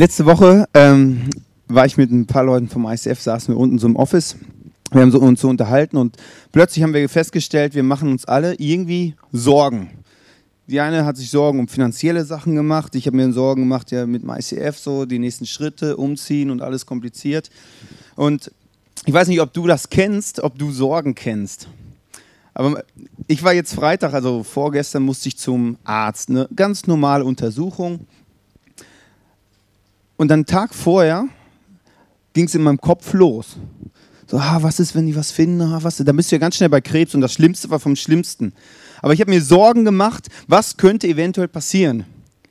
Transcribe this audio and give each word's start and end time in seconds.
Letzte 0.00 0.24
Woche 0.24 0.66
ähm, 0.72 1.28
war 1.68 1.84
ich 1.84 1.98
mit 1.98 2.10
ein 2.10 2.24
paar 2.24 2.42
Leuten 2.42 2.70
vom 2.70 2.86
ICF, 2.86 3.20
saßen 3.20 3.54
wir 3.54 3.60
unten 3.60 3.78
so 3.78 3.86
im 3.86 3.96
Office. 3.96 4.34
Wir 4.92 5.02
haben 5.02 5.10
so, 5.10 5.20
uns 5.20 5.42
so 5.42 5.48
unterhalten 5.50 5.98
und 5.98 6.16
plötzlich 6.52 6.82
haben 6.82 6.94
wir 6.94 7.06
festgestellt, 7.06 7.74
wir 7.74 7.82
machen 7.82 8.10
uns 8.10 8.24
alle 8.24 8.54
irgendwie 8.54 9.14
Sorgen. 9.30 9.90
Die 10.68 10.80
eine 10.80 11.04
hat 11.04 11.18
sich 11.18 11.28
Sorgen 11.28 11.60
um 11.60 11.68
finanzielle 11.68 12.24
Sachen 12.24 12.54
gemacht. 12.54 12.94
Ich 12.94 13.06
habe 13.06 13.18
mir 13.18 13.30
Sorgen 13.34 13.60
gemacht, 13.60 13.90
ja, 13.90 14.06
mit 14.06 14.22
dem 14.22 14.30
ICF 14.30 14.78
so, 14.78 15.04
die 15.04 15.18
nächsten 15.18 15.44
Schritte, 15.44 15.98
umziehen 15.98 16.50
und 16.50 16.62
alles 16.62 16.86
kompliziert. 16.86 17.50
Und 18.16 18.50
ich 19.04 19.12
weiß 19.12 19.28
nicht, 19.28 19.42
ob 19.42 19.52
du 19.52 19.66
das 19.66 19.90
kennst, 19.90 20.40
ob 20.40 20.58
du 20.58 20.70
Sorgen 20.70 21.14
kennst. 21.14 21.68
Aber 22.54 22.84
ich 23.26 23.42
war 23.42 23.52
jetzt 23.52 23.74
Freitag, 23.74 24.14
also 24.14 24.44
vorgestern 24.44 25.02
musste 25.02 25.28
ich 25.28 25.36
zum 25.36 25.76
Arzt. 25.84 26.30
Eine 26.30 26.48
ganz 26.56 26.86
normale 26.86 27.26
Untersuchung. 27.26 28.06
Und 30.20 30.28
dann 30.28 30.44
Tag 30.44 30.74
vorher 30.74 31.28
ging 32.34 32.44
es 32.44 32.54
in 32.54 32.62
meinem 32.62 32.78
Kopf 32.78 33.14
los. 33.14 33.56
So, 34.26 34.36
ah, 34.36 34.58
was 34.60 34.78
ist, 34.78 34.94
wenn 34.94 35.06
die 35.06 35.16
was 35.16 35.30
finden? 35.30 35.62
Ah, 35.62 35.78
was? 35.80 35.96
Da 35.96 36.12
bist 36.12 36.30
du 36.30 36.36
ja 36.36 36.40
ganz 36.40 36.56
schnell 36.56 36.68
bei 36.68 36.82
Krebs 36.82 37.14
und 37.14 37.22
das 37.22 37.32
Schlimmste 37.32 37.70
war 37.70 37.80
vom 37.80 37.96
Schlimmsten. 37.96 38.52
Aber 39.00 39.14
ich 39.14 39.22
habe 39.22 39.30
mir 39.30 39.40
Sorgen 39.40 39.86
gemacht, 39.86 40.28
was 40.46 40.76
könnte 40.76 41.08
eventuell 41.08 41.48
passieren. 41.48 42.04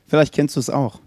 Vielleicht 0.08 0.34
kennst 0.34 0.56
du 0.56 0.60
es 0.60 0.68
auch. 0.68 0.98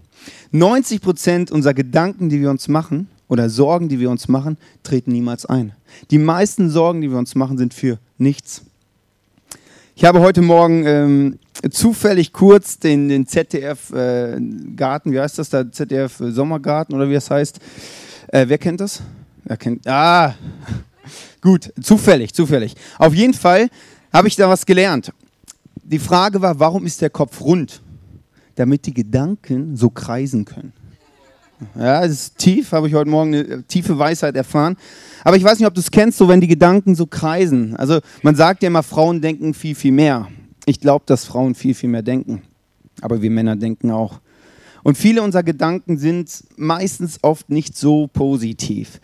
90 0.52 1.02
Prozent 1.02 1.50
unserer 1.50 1.74
Gedanken, 1.74 2.30
die 2.30 2.40
wir 2.40 2.48
uns 2.48 2.66
machen, 2.66 3.08
oder 3.28 3.50
Sorgen, 3.50 3.90
die 3.90 4.00
wir 4.00 4.08
uns 4.08 4.28
machen, 4.28 4.56
treten 4.82 5.12
niemals 5.12 5.44
ein. 5.44 5.74
Die 6.10 6.18
meisten 6.18 6.70
Sorgen, 6.70 7.02
die 7.02 7.10
wir 7.10 7.18
uns 7.18 7.34
machen, 7.34 7.58
sind 7.58 7.74
für 7.74 7.98
nichts. 8.16 8.62
Ich 9.96 10.04
habe 10.04 10.20
heute 10.20 10.42
Morgen 10.42 10.84
ähm, 10.86 11.38
zufällig 11.70 12.32
kurz 12.32 12.80
den, 12.80 13.08
den 13.08 13.28
ZDF-Garten, 13.28 15.08
äh, 15.08 15.12
wie 15.12 15.20
heißt 15.20 15.38
das 15.38 15.50
da? 15.50 15.70
ZDF-Sommergarten 15.70 16.96
oder 16.96 17.08
wie 17.08 17.14
es 17.14 17.30
heißt. 17.30 17.60
Äh, 18.26 18.46
wer 18.48 18.58
kennt 18.58 18.80
das? 18.80 19.02
Wer 19.44 19.56
kennt? 19.56 19.86
Ah, 19.86 20.34
gut, 21.40 21.72
zufällig, 21.80 22.34
zufällig. 22.34 22.74
Auf 22.98 23.14
jeden 23.14 23.34
Fall 23.34 23.68
habe 24.12 24.26
ich 24.26 24.34
da 24.34 24.48
was 24.48 24.66
gelernt. 24.66 25.12
Die 25.84 26.00
Frage 26.00 26.42
war, 26.42 26.58
warum 26.58 26.86
ist 26.86 27.00
der 27.00 27.10
Kopf 27.10 27.40
rund? 27.40 27.80
Damit 28.56 28.86
die 28.86 28.94
Gedanken 28.94 29.76
so 29.76 29.90
kreisen 29.90 30.44
können. 30.44 30.72
Ja, 31.76 32.02
das 32.02 32.10
ist 32.10 32.38
tief, 32.38 32.72
habe 32.72 32.88
ich 32.88 32.94
heute 32.94 33.10
Morgen 33.10 33.34
eine 33.34 33.62
tiefe 33.64 33.98
Weisheit 33.98 34.36
erfahren. 34.36 34.76
Aber 35.22 35.36
ich 35.36 35.44
weiß 35.44 35.58
nicht, 35.58 35.68
ob 35.68 35.74
du 35.74 35.80
es 35.80 35.90
kennst, 35.90 36.18
so 36.18 36.28
wenn 36.28 36.40
die 36.40 36.48
Gedanken 36.48 36.94
so 36.94 37.06
kreisen. 37.06 37.76
Also 37.76 38.00
man 38.22 38.34
sagt 38.34 38.62
ja 38.62 38.68
immer, 38.68 38.82
Frauen 38.82 39.20
denken 39.20 39.54
viel, 39.54 39.74
viel 39.74 39.92
mehr. 39.92 40.28
Ich 40.66 40.80
glaube, 40.80 41.04
dass 41.06 41.24
Frauen 41.24 41.54
viel, 41.54 41.74
viel 41.74 41.88
mehr 41.88 42.02
denken. 42.02 42.42
Aber 43.00 43.22
wir 43.22 43.30
Männer 43.30 43.56
denken 43.56 43.90
auch. 43.90 44.20
Und 44.82 44.98
viele 44.98 45.22
unserer 45.22 45.42
Gedanken 45.42 45.96
sind 45.96 46.30
meistens 46.56 47.18
oft 47.22 47.48
nicht 47.50 47.76
so 47.76 48.06
positiv. 48.06 49.00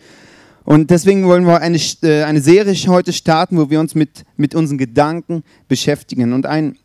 Und 0.63 0.91
deswegen 0.91 1.25
wollen 1.25 1.45
wir 1.45 1.59
eine, 1.59 1.79
äh, 2.03 2.23
eine 2.23 2.41
Serie 2.41 2.75
heute 2.87 3.13
starten, 3.13 3.57
wo 3.57 3.69
wir 3.69 3.79
uns 3.79 3.95
mit, 3.95 4.23
mit 4.37 4.53
unseren 4.53 4.77
Gedanken 4.77 5.43
beschäftigen. 5.67 6.33
Und 6.33 6.45
ein 6.45 6.77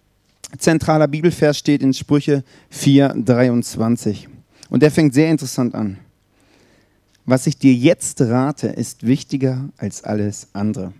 zentraler 0.58 1.08
Bibelvers 1.08 1.58
steht 1.58 1.82
in 1.82 1.92
Sprüche 1.92 2.42
4, 2.70 3.14
23. 3.16 4.28
Und 4.70 4.82
der 4.82 4.90
fängt 4.90 5.14
sehr 5.14 5.30
interessant 5.30 5.74
an. 5.74 5.98
Was 7.24 7.46
ich 7.46 7.58
dir 7.58 7.74
jetzt 7.74 8.20
rate, 8.20 8.68
ist 8.68 9.06
wichtiger 9.06 9.68
als 9.76 10.04
alles 10.04 10.48
andere. 10.52 10.92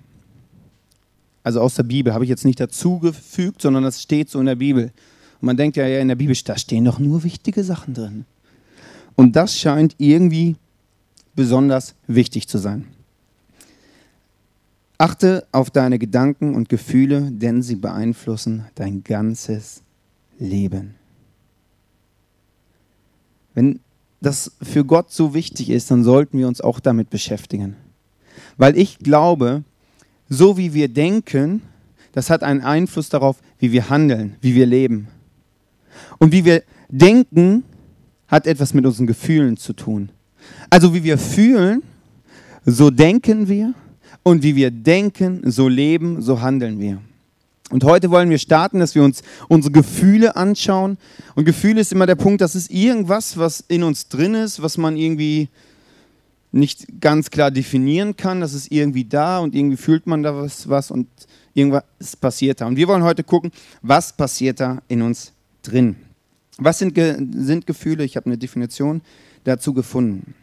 Also 1.44 1.60
aus 1.60 1.76
der 1.76 1.84
Bibel 1.84 2.12
habe 2.12 2.24
ich 2.24 2.30
jetzt 2.30 2.44
nicht 2.44 2.58
dazugefügt, 2.58 3.62
sondern 3.62 3.84
das 3.84 4.02
steht 4.02 4.30
so 4.30 4.40
in 4.40 4.46
der 4.46 4.56
Bibel. 4.56 4.90
Und 5.40 5.46
man 5.46 5.56
denkt 5.56 5.76
ja, 5.76 5.86
ja 5.86 6.00
in 6.00 6.08
der 6.08 6.16
Bibel, 6.16 6.36
da 6.44 6.58
stehen 6.58 6.84
doch 6.84 6.98
nur 6.98 7.22
wichtige 7.22 7.62
Sachen 7.62 7.94
drin. 7.94 8.24
Und 9.14 9.36
das 9.36 9.56
scheint 9.56 9.94
irgendwie 9.98 10.56
besonders 11.36 11.94
wichtig 12.08 12.48
zu 12.48 12.58
sein. 12.58 12.86
Achte 14.98 15.46
auf 15.52 15.70
deine 15.70 15.98
Gedanken 15.98 16.54
und 16.54 16.68
Gefühle, 16.68 17.30
denn 17.30 17.62
sie 17.62 17.76
beeinflussen 17.76 18.64
dein 18.74 19.04
ganzes 19.04 19.82
Leben. 20.38 20.96
Wenn 23.56 23.80
das 24.20 24.52
für 24.62 24.84
Gott 24.84 25.10
so 25.10 25.32
wichtig 25.32 25.70
ist, 25.70 25.90
dann 25.90 26.04
sollten 26.04 26.38
wir 26.38 26.46
uns 26.46 26.60
auch 26.60 26.78
damit 26.78 27.08
beschäftigen. 27.08 27.74
Weil 28.58 28.76
ich 28.76 28.98
glaube, 28.98 29.64
so 30.28 30.58
wie 30.58 30.74
wir 30.74 30.88
denken, 30.88 31.62
das 32.12 32.28
hat 32.28 32.42
einen 32.42 32.60
Einfluss 32.60 33.08
darauf, 33.08 33.38
wie 33.58 33.72
wir 33.72 33.88
handeln, 33.88 34.36
wie 34.42 34.54
wir 34.54 34.66
leben. 34.66 35.08
Und 36.18 36.32
wie 36.32 36.44
wir 36.44 36.64
denken, 36.90 37.64
hat 38.28 38.46
etwas 38.46 38.74
mit 38.74 38.84
unseren 38.84 39.06
Gefühlen 39.06 39.56
zu 39.56 39.72
tun. 39.72 40.10
Also 40.68 40.92
wie 40.92 41.02
wir 41.02 41.16
fühlen, 41.16 41.82
so 42.66 42.90
denken 42.90 43.48
wir. 43.48 43.72
Und 44.22 44.42
wie 44.42 44.54
wir 44.54 44.70
denken, 44.70 45.50
so 45.50 45.66
leben, 45.66 46.20
so 46.20 46.42
handeln 46.42 46.78
wir. 46.78 47.00
Und 47.70 47.82
heute 47.82 48.10
wollen 48.10 48.30
wir 48.30 48.38
starten, 48.38 48.78
dass 48.78 48.94
wir 48.94 49.02
uns 49.02 49.22
unsere 49.48 49.72
Gefühle 49.72 50.36
anschauen. 50.36 50.98
Und 51.34 51.44
Gefühle 51.44 51.80
ist 51.80 51.92
immer 51.92 52.06
der 52.06 52.14
Punkt, 52.14 52.40
das 52.40 52.54
ist 52.54 52.70
irgendwas, 52.70 53.36
was 53.38 53.64
in 53.66 53.82
uns 53.82 54.08
drin 54.08 54.34
ist, 54.34 54.62
was 54.62 54.78
man 54.78 54.96
irgendwie 54.96 55.48
nicht 56.52 57.00
ganz 57.00 57.30
klar 57.30 57.50
definieren 57.50 58.16
kann. 58.16 58.40
Das 58.40 58.54
ist 58.54 58.70
irgendwie 58.70 59.04
da 59.04 59.38
und 59.40 59.54
irgendwie 59.54 59.76
fühlt 59.76 60.06
man 60.06 60.22
da 60.22 60.36
was, 60.36 60.68
was 60.68 60.90
und 60.92 61.08
irgendwas 61.54 62.16
passiert 62.20 62.60
da. 62.60 62.66
Und 62.66 62.76
wir 62.76 62.86
wollen 62.86 63.02
heute 63.02 63.24
gucken, 63.24 63.50
was 63.82 64.16
passiert 64.16 64.60
da 64.60 64.80
in 64.86 65.02
uns 65.02 65.32
drin. 65.62 65.96
Was 66.58 66.78
sind, 66.78 66.96
sind 66.96 67.66
Gefühle? 67.66 68.04
Ich 68.04 68.16
habe 68.16 68.26
eine 68.26 68.38
Definition 68.38 69.02
dazu 69.44 69.74
gefunden. 69.74 70.34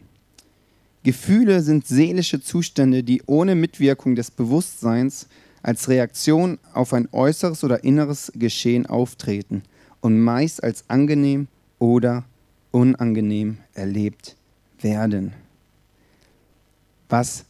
Gefühle 1.04 1.62
sind 1.62 1.88
seelische 1.88 2.42
Zustände, 2.42 3.04
die 3.04 3.24
ohne 3.26 3.56
Mitwirkung 3.56 4.16
des 4.16 4.32
Bewusstseins 4.32 5.28
als 5.64 5.88
Reaktion 5.88 6.60
auf 6.74 6.94
ein 6.94 7.08
äußeres 7.12 7.64
oder 7.64 7.84
inneres 7.84 8.32
Geschehen 8.36 8.86
auftreten 8.86 9.64
und 10.02 10.20
meist 10.20 10.64
als 10.64 10.84
angenehm 10.90 11.48
oder 11.80 12.26
unangenehm 12.72 13.58
erlebt 13.74 14.36
werden. 14.82 15.34
Was 17.10 17.46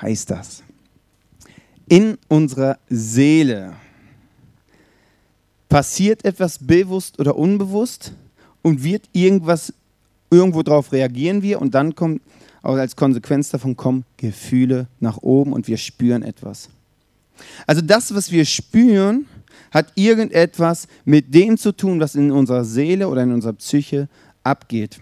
heißt 0.00 0.30
das? 0.30 0.62
In 1.88 2.18
unserer 2.28 2.78
Seele 2.88 3.74
passiert 5.68 6.24
etwas 6.24 6.58
bewusst 6.58 7.18
oder 7.20 7.36
unbewusst 7.36 8.12
und 8.62 8.82
wird 8.82 9.08
irgendwas, 9.12 9.74
irgendwo 10.30 10.62
drauf 10.62 10.90
reagieren 10.90 11.42
wir 11.42 11.60
und 11.60 11.74
dann 11.74 11.94
kommt, 11.94 12.22
als 12.62 12.96
Konsequenz 12.96 13.50
davon 13.50 13.76
kommen 13.76 14.04
Gefühle 14.16 14.88
nach 14.98 15.18
oben 15.18 15.52
und 15.52 15.68
wir 15.68 15.76
spüren 15.76 16.22
etwas. 16.22 16.70
Also 17.66 17.82
das, 17.82 18.14
was 18.14 18.30
wir 18.30 18.44
spüren, 18.44 19.26
hat 19.70 19.92
irgendetwas 19.94 20.88
mit 21.04 21.34
dem 21.34 21.56
zu 21.56 21.72
tun, 21.72 22.00
was 22.00 22.14
in 22.14 22.30
unserer 22.30 22.64
Seele 22.64 23.08
oder 23.08 23.22
in 23.22 23.32
unserer 23.32 23.54
Psyche 23.54 24.08
abgeht. 24.42 24.98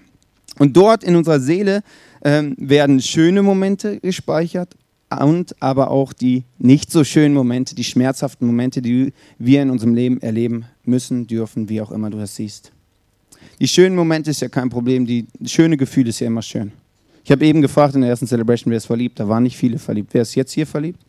Und 0.59 0.77
dort 0.77 1.05
in 1.05 1.17
unserer 1.17 1.41
Seele 1.41 1.83
ähm, 2.23 2.55
werden 2.59 3.00
schöne 3.00 3.43
Momente 3.43 4.00
gespeichert 4.00 4.75
und 5.11 5.55
aber 5.61 5.91
auch 5.91 6.12
die 6.12 6.44
nicht 6.59 6.91
so 6.91 7.05
schönen 7.05 7.34
Momente, 7.34 7.75
die 7.75 7.84
schmerzhaften 7.84 8.47
Momente, 8.47 8.83
die 8.83 9.12
wir 9.39 9.62
in 9.62 9.71
unserem 9.71 9.94
Leben 9.94 10.21
erleben 10.21 10.65
müssen, 10.84 11.27
dürfen, 11.27 11.69
wie 11.69 11.81
auch 11.81 11.93
immer 11.93 12.11
du 12.11 12.19
das 12.19 12.37
siehst. 12.37 12.73
Die 13.61 13.69
schönen 13.69 13.94
Momente 13.94 14.31
ist 14.31 14.41
ja 14.41 14.49
kein 14.49 14.71
Problem, 14.71 15.06
die 15.06 15.27
schöne 15.44 15.77
Gefühle 15.77 16.09
ist 16.09 16.21
ja 16.21 16.27
immer 16.27 16.43
schön. 16.43 16.73
Ich 17.25 17.31
habe 17.31 17.47
eben 17.47 17.62
gefragt 17.62 17.94
in 17.94 18.03
der 18.03 18.11
ersten 18.11 18.27
Celebration, 18.27 18.71
wer 18.71 18.77
ist 18.77 18.87
verliebt. 18.87 19.19
Da 19.19 19.28
waren 19.28 19.44
nicht 19.44 19.56
viele 19.56 19.78
verliebt. 19.78 20.12
Wer 20.12 20.23
ist 20.23 20.35
jetzt 20.35 20.53
hier 20.53 20.67
verliebt? 20.67 21.00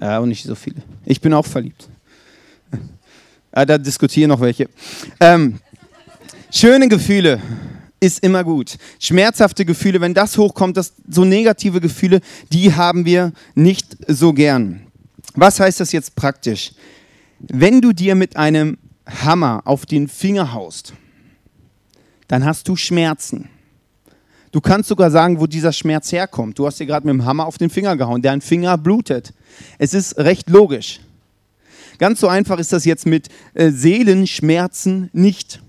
Ja, 0.00 0.18
und 0.18 0.28
nicht 0.28 0.44
so 0.44 0.54
viele. 0.54 0.82
Ich 1.04 1.20
bin 1.20 1.32
auch 1.32 1.46
verliebt. 1.46 1.88
Ah, 3.54 3.66
da 3.66 3.76
diskutieren 3.76 4.30
noch 4.30 4.40
welche. 4.40 4.66
Ähm, 5.20 5.58
schöne 6.50 6.88
Gefühle 6.88 7.38
ist 8.00 8.24
immer 8.24 8.44
gut. 8.44 8.78
Schmerzhafte 8.98 9.66
Gefühle, 9.66 10.00
wenn 10.00 10.14
das 10.14 10.38
hochkommt, 10.38 10.78
das, 10.78 10.94
so 11.06 11.26
negative 11.26 11.82
Gefühle, 11.82 12.22
die 12.50 12.74
haben 12.74 13.04
wir 13.04 13.32
nicht 13.54 13.98
so 14.08 14.32
gern. 14.32 14.86
Was 15.34 15.60
heißt 15.60 15.80
das 15.80 15.92
jetzt 15.92 16.16
praktisch? 16.16 16.72
Wenn 17.38 17.80
du 17.82 17.92
dir 17.92 18.14
mit 18.14 18.36
einem 18.36 18.78
Hammer 19.06 19.62
auf 19.66 19.84
den 19.84 20.08
Finger 20.08 20.52
haust, 20.52 20.94
dann 22.28 22.44
hast 22.44 22.66
du 22.68 22.76
Schmerzen. 22.76 23.50
Du 24.52 24.60
kannst 24.60 24.90
sogar 24.90 25.10
sagen, 25.10 25.40
wo 25.40 25.46
dieser 25.46 25.72
Schmerz 25.72 26.12
herkommt. 26.12 26.58
Du 26.58 26.66
hast 26.66 26.78
dir 26.78 26.86
gerade 26.86 27.06
mit 27.06 27.14
dem 27.14 27.24
Hammer 27.24 27.46
auf 27.46 27.56
den 27.56 27.70
Finger 27.70 27.96
gehauen, 27.96 28.20
dein 28.20 28.42
Finger 28.42 28.76
blutet. 28.76 29.32
Es 29.78 29.94
ist 29.94 30.18
recht 30.18 30.50
logisch. 30.50 31.00
Ganz 31.98 32.20
so 32.20 32.28
einfach 32.28 32.58
ist 32.58 32.72
das 32.72 32.84
jetzt 32.84 33.06
mit 33.06 33.28
äh, 33.54 33.70
Seelenschmerzen 33.70 35.08
nicht. 35.12 35.62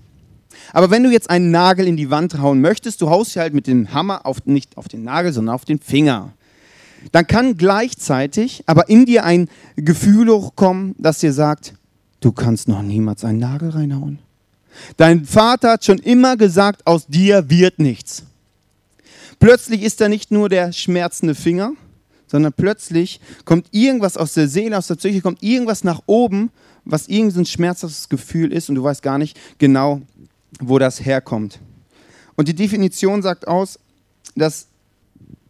Aber 0.72 0.90
wenn 0.90 1.02
du 1.02 1.10
jetzt 1.10 1.30
einen 1.30 1.50
Nagel 1.50 1.86
in 1.86 1.96
die 1.96 2.10
Wand 2.10 2.38
hauen 2.38 2.60
möchtest, 2.60 3.00
du 3.00 3.08
haust 3.08 3.36
halt 3.36 3.54
mit 3.54 3.66
dem 3.66 3.94
Hammer 3.94 4.26
auf, 4.26 4.44
nicht 4.44 4.76
auf 4.76 4.88
den 4.88 5.02
Nagel, 5.02 5.32
sondern 5.32 5.54
auf 5.54 5.64
den 5.64 5.78
Finger. 5.78 6.32
Dann 7.12 7.26
kann 7.26 7.56
gleichzeitig 7.56 8.64
aber 8.66 8.88
in 8.88 9.06
dir 9.06 9.24
ein 9.24 9.48
Gefühl 9.76 10.28
hochkommen, 10.28 10.94
das 10.98 11.18
dir 11.18 11.32
sagt, 11.32 11.74
du 12.20 12.32
kannst 12.32 12.68
noch 12.68 12.82
niemals 12.82 13.24
einen 13.24 13.38
Nagel 13.38 13.70
reinhauen. 13.70 14.18
Dein 14.96 15.24
Vater 15.24 15.72
hat 15.72 15.84
schon 15.84 15.98
immer 15.98 16.36
gesagt, 16.36 16.86
aus 16.86 17.06
dir 17.06 17.48
wird 17.48 17.78
nichts. 17.78 18.24
Plötzlich 19.38 19.82
ist 19.82 20.00
da 20.00 20.08
nicht 20.08 20.30
nur 20.30 20.48
der 20.48 20.72
schmerzende 20.72 21.34
Finger, 21.34 21.72
sondern 22.26 22.52
plötzlich 22.52 23.20
kommt 23.44 23.66
irgendwas 23.70 24.16
aus 24.16 24.34
der 24.34 24.48
Seele, 24.48 24.78
aus 24.78 24.86
der 24.86 24.96
Psyche, 24.96 25.20
kommt 25.20 25.42
irgendwas 25.42 25.84
nach 25.84 26.02
oben, 26.06 26.50
was 26.84 27.08
irgendein 27.08 27.46
schmerzhaftes 27.46 28.08
Gefühl 28.08 28.52
ist 28.52 28.68
und 28.68 28.74
du 28.74 28.82
weißt 28.82 29.02
gar 29.02 29.18
nicht 29.18 29.38
genau, 29.58 30.02
wo 30.60 30.78
das 30.78 31.04
herkommt. 31.04 31.58
Und 32.36 32.48
die 32.48 32.54
Definition 32.54 33.22
sagt 33.22 33.46
aus, 33.46 33.78
dass 34.34 34.66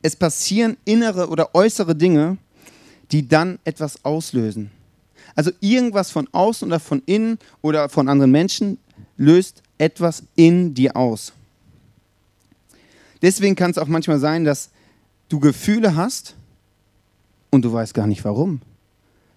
es 0.03 0.17
passieren 0.17 0.77
innere 0.85 1.29
oder 1.29 1.55
äußere 1.55 1.95
Dinge, 1.95 2.37
die 3.11 3.27
dann 3.27 3.59
etwas 3.65 4.05
auslösen. 4.05 4.71
Also 5.35 5.51
irgendwas 5.61 6.11
von 6.11 6.29
außen 6.33 6.69
oder 6.69 6.81
von 6.81 7.03
innen 7.07 7.39
oder 7.63 7.89
von 7.89 8.09
anderen 8.09 8.31
Menschen 8.31 8.79
löst 9.17 9.63
etwas 9.79 10.23
in 10.37 10.75
dir 10.75 10.97
aus. 10.97 11.33
Deswegen 13.25 13.57
kann 13.57 13.71
es 13.71 13.79
auch 13.79 13.89
manchmal 13.89 14.19
sein, 14.19 14.45
dass 14.45 14.69
du 15.31 15.41
Gefühle 15.41 15.97
hast 15.97 16.35
und 17.49 17.65
du 17.65 17.73
weißt 17.73 17.95
gar 17.95 18.07
nicht 18.07 18.23
warum. 18.23 18.61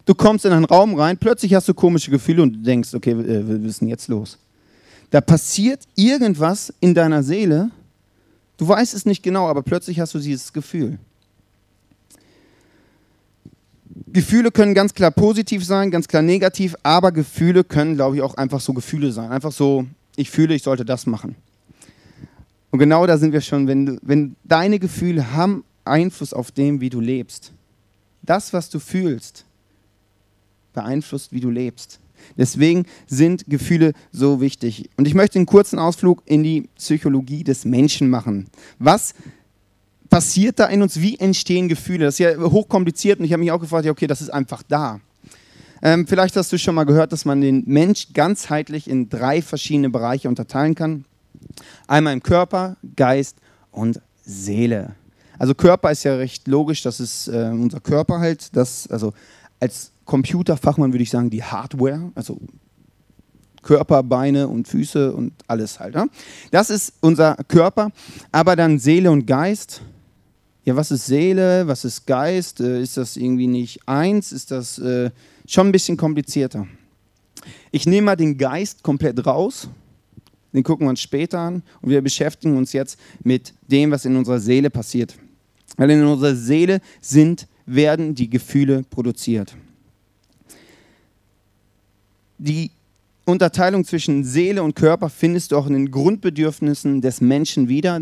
Du 0.03 0.13
kommst 0.13 0.43
in 0.43 0.51
einen 0.51 0.65
Raum 0.65 0.93
rein, 0.95 1.17
plötzlich 1.17 1.53
hast 1.53 1.69
du 1.69 1.73
komische 1.73 2.11
Gefühle 2.11 2.43
und 2.43 2.51
du 2.51 2.59
denkst, 2.59 2.93
okay, 2.93 3.11
äh, 3.11 3.47
wir 3.47 3.63
wissen 3.63 3.87
jetzt 3.87 4.09
los. 4.09 4.39
Da 5.09 5.21
passiert 5.21 5.83
irgendwas 5.95 6.73
in 6.81 6.93
deiner 6.93 7.23
Seele, 7.23 7.71
du 8.57 8.67
weißt 8.67 8.93
es 8.93 9.05
nicht 9.05 9.23
genau, 9.23 9.47
aber 9.47 9.63
plötzlich 9.63 10.01
hast 10.01 10.13
du 10.13 10.19
dieses 10.19 10.51
Gefühl. 10.51 10.99
Gefühle 14.07 14.51
können 14.51 14.73
ganz 14.73 14.93
klar 14.93 15.11
positiv 15.11 15.63
sein, 15.63 15.91
ganz 15.91 16.09
klar 16.09 16.23
negativ, 16.23 16.75
aber 16.83 17.13
Gefühle 17.13 17.63
können, 17.63 17.95
glaube 17.95 18.17
ich, 18.17 18.21
auch 18.21 18.35
einfach 18.35 18.59
so 18.59 18.73
Gefühle 18.73 19.13
sein. 19.13 19.31
Einfach 19.31 19.53
so, 19.53 19.85
ich 20.17 20.29
fühle, 20.29 20.55
ich 20.55 20.63
sollte 20.63 20.83
das 20.83 21.05
machen. 21.05 21.37
Und 22.71 22.79
genau 22.79 23.05
da 23.05 23.17
sind 23.17 23.31
wir 23.33 23.41
schon, 23.41 23.67
wenn, 23.67 23.99
wenn 24.01 24.35
deine 24.43 24.79
Gefühle 24.79 25.33
haben 25.33 25.63
Einfluss 25.85 26.33
auf 26.33 26.51
dem, 26.51 26.81
wie 26.81 26.89
du 26.89 26.99
lebst. 26.99 27.53
Das, 28.21 28.51
was 28.51 28.69
du 28.69 28.79
fühlst, 28.79 29.45
beeinflusst, 30.73 31.31
wie 31.31 31.39
du 31.39 31.49
lebst. 31.49 31.99
Deswegen 32.37 32.85
sind 33.07 33.45
Gefühle 33.47 33.93
so 34.11 34.41
wichtig. 34.41 34.89
Und 34.97 35.07
ich 35.07 35.13
möchte 35.13 35.39
einen 35.39 35.45
kurzen 35.45 35.79
Ausflug 35.79 36.23
in 36.25 36.43
die 36.43 36.69
Psychologie 36.75 37.43
des 37.43 37.63
Menschen 37.63 38.09
machen. 38.09 38.47
Was 38.79 39.13
passiert 40.09 40.59
da 40.59 40.65
in 40.65 40.81
uns? 40.81 40.99
Wie 40.99 41.17
entstehen 41.17 41.69
Gefühle? 41.69 42.05
Das 42.05 42.15
ist 42.15 42.19
ja 42.19 42.37
hochkompliziert 42.37 43.19
und 43.19 43.25
ich 43.25 43.33
habe 43.33 43.41
mich 43.41 43.51
auch 43.51 43.59
gefragt, 43.59 43.87
okay, 43.87 44.07
das 44.07 44.21
ist 44.21 44.29
einfach 44.29 44.63
da. 44.63 44.99
Ähm, 45.81 46.07
vielleicht 46.07 46.35
hast 46.35 46.51
du 46.51 46.57
schon 46.57 46.75
mal 46.75 46.85
gehört, 46.85 47.11
dass 47.11 47.23
man 47.23 47.39
den 47.39 47.63
Mensch 47.67 48.07
ganzheitlich 48.13 48.89
in 48.89 49.09
drei 49.09 49.41
verschiedene 49.41 49.89
Bereiche 49.89 50.27
unterteilen 50.27 50.75
kann. 50.75 51.05
Einmal 51.87 52.13
im 52.13 52.23
Körper, 52.23 52.77
Geist 52.95 53.37
und 53.71 54.01
Seele. 54.23 54.95
Also 55.39 55.53
Körper 55.53 55.91
ist 55.91 56.03
ja 56.03 56.15
recht 56.15 56.47
logisch, 56.47 56.81
das 56.81 56.99
ist 56.99 57.27
äh, 57.27 57.49
unser 57.51 57.79
Körper 57.79 58.19
halt. 58.19 58.55
Das, 58.55 58.87
also 58.87 59.13
als 59.59 59.91
Computerfachmann 60.05 60.93
würde 60.93 61.03
ich 61.03 61.11
sagen, 61.11 61.29
die 61.29 61.43
Hardware, 61.43 62.11
also 62.15 62.39
Körper, 63.61 64.01
Beine 64.01 64.47
und 64.47 64.67
Füße 64.67 65.13
und 65.13 65.33
alles 65.47 65.79
halt. 65.79 65.95
Ja? 65.95 66.07
Das 66.51 66.69
ist 66.69 66.93
unser 67.01 67.35
Körper, 67.47 67.91
aber 68.31 68.55
dann 68.55 68.79
Seele 68.79 69.11
und 69.11 69.25
Geist. 69.25 69.81
Ja, 70.63 70.75
was 70.75 70.91
ist 70.91 71.05
Seele, 71.05 71.67
was 71.67 71.85
ist 71.85 72.05
Geist? 72.05 72.59
Äh, 72.59 72.81
ist 72.81 72.97
das 72.97 73.15
irgendwie 73.15 73.47
nicht 73.47 73.87
eins? 73.87 74.31
Ist 74.31 74.51
das 74.51 74.79
äh, 74.79 75.11
schon 75.45 75.67
ein 75.67 75.71
bisschen 75.71 75.97
komplizierter? 75.97 76.67
Ich 77.71 77.85
nehme 77.85 78.05
mal 78.05 78.15
den 78.15 78.37
Geist 78.37 78.83
komplett 78.83 79.25
raus, 79.25 79.69
den 80.53 80.63
gucken 80.63 80.85
wir 80.85 80.89
uns 80.89 81.01
später 81.01 81.39
an 81.39 81.63
und 81.81 81.89
wir 81.89 82.01
beschäftigen 82.01 82.57
uns 82.57 82.73
jetzt 82.73 82.99
mit 83.23 83.53
dem, 83.67 83.91
was 83.91 84.05
in 84.05 84.15
unserer 84.15 84.39
Seele 84.39 84.69
passiert. 84.69 85.15
Weil 85.75 85.91
in 85.91 86.03
unserer 86.03 86.35
Seele 86.35 86.79
sind, 87.01 87.47
werden 87.65 88.15
die 88.15 88.29
Gefühle 88.29 88.83
produziert. 88.89 89.55
Die 92.37 92.71
Unterteilung 93.25 93.83
zwischen 93.83 94.23
Seele 94.23 94.63
und 94.63 94.75
Körper 94.75 95.09
findest 95.09 95.51
du 95.51 95.57
auch 95.57 95.67
in 95.67 95.73
den 95.73 95.91
Grundbedürfnissen 95.91 97.01
des 97.01 97.19
Menschen 97.19 97.67
wieder. 97.67 98.01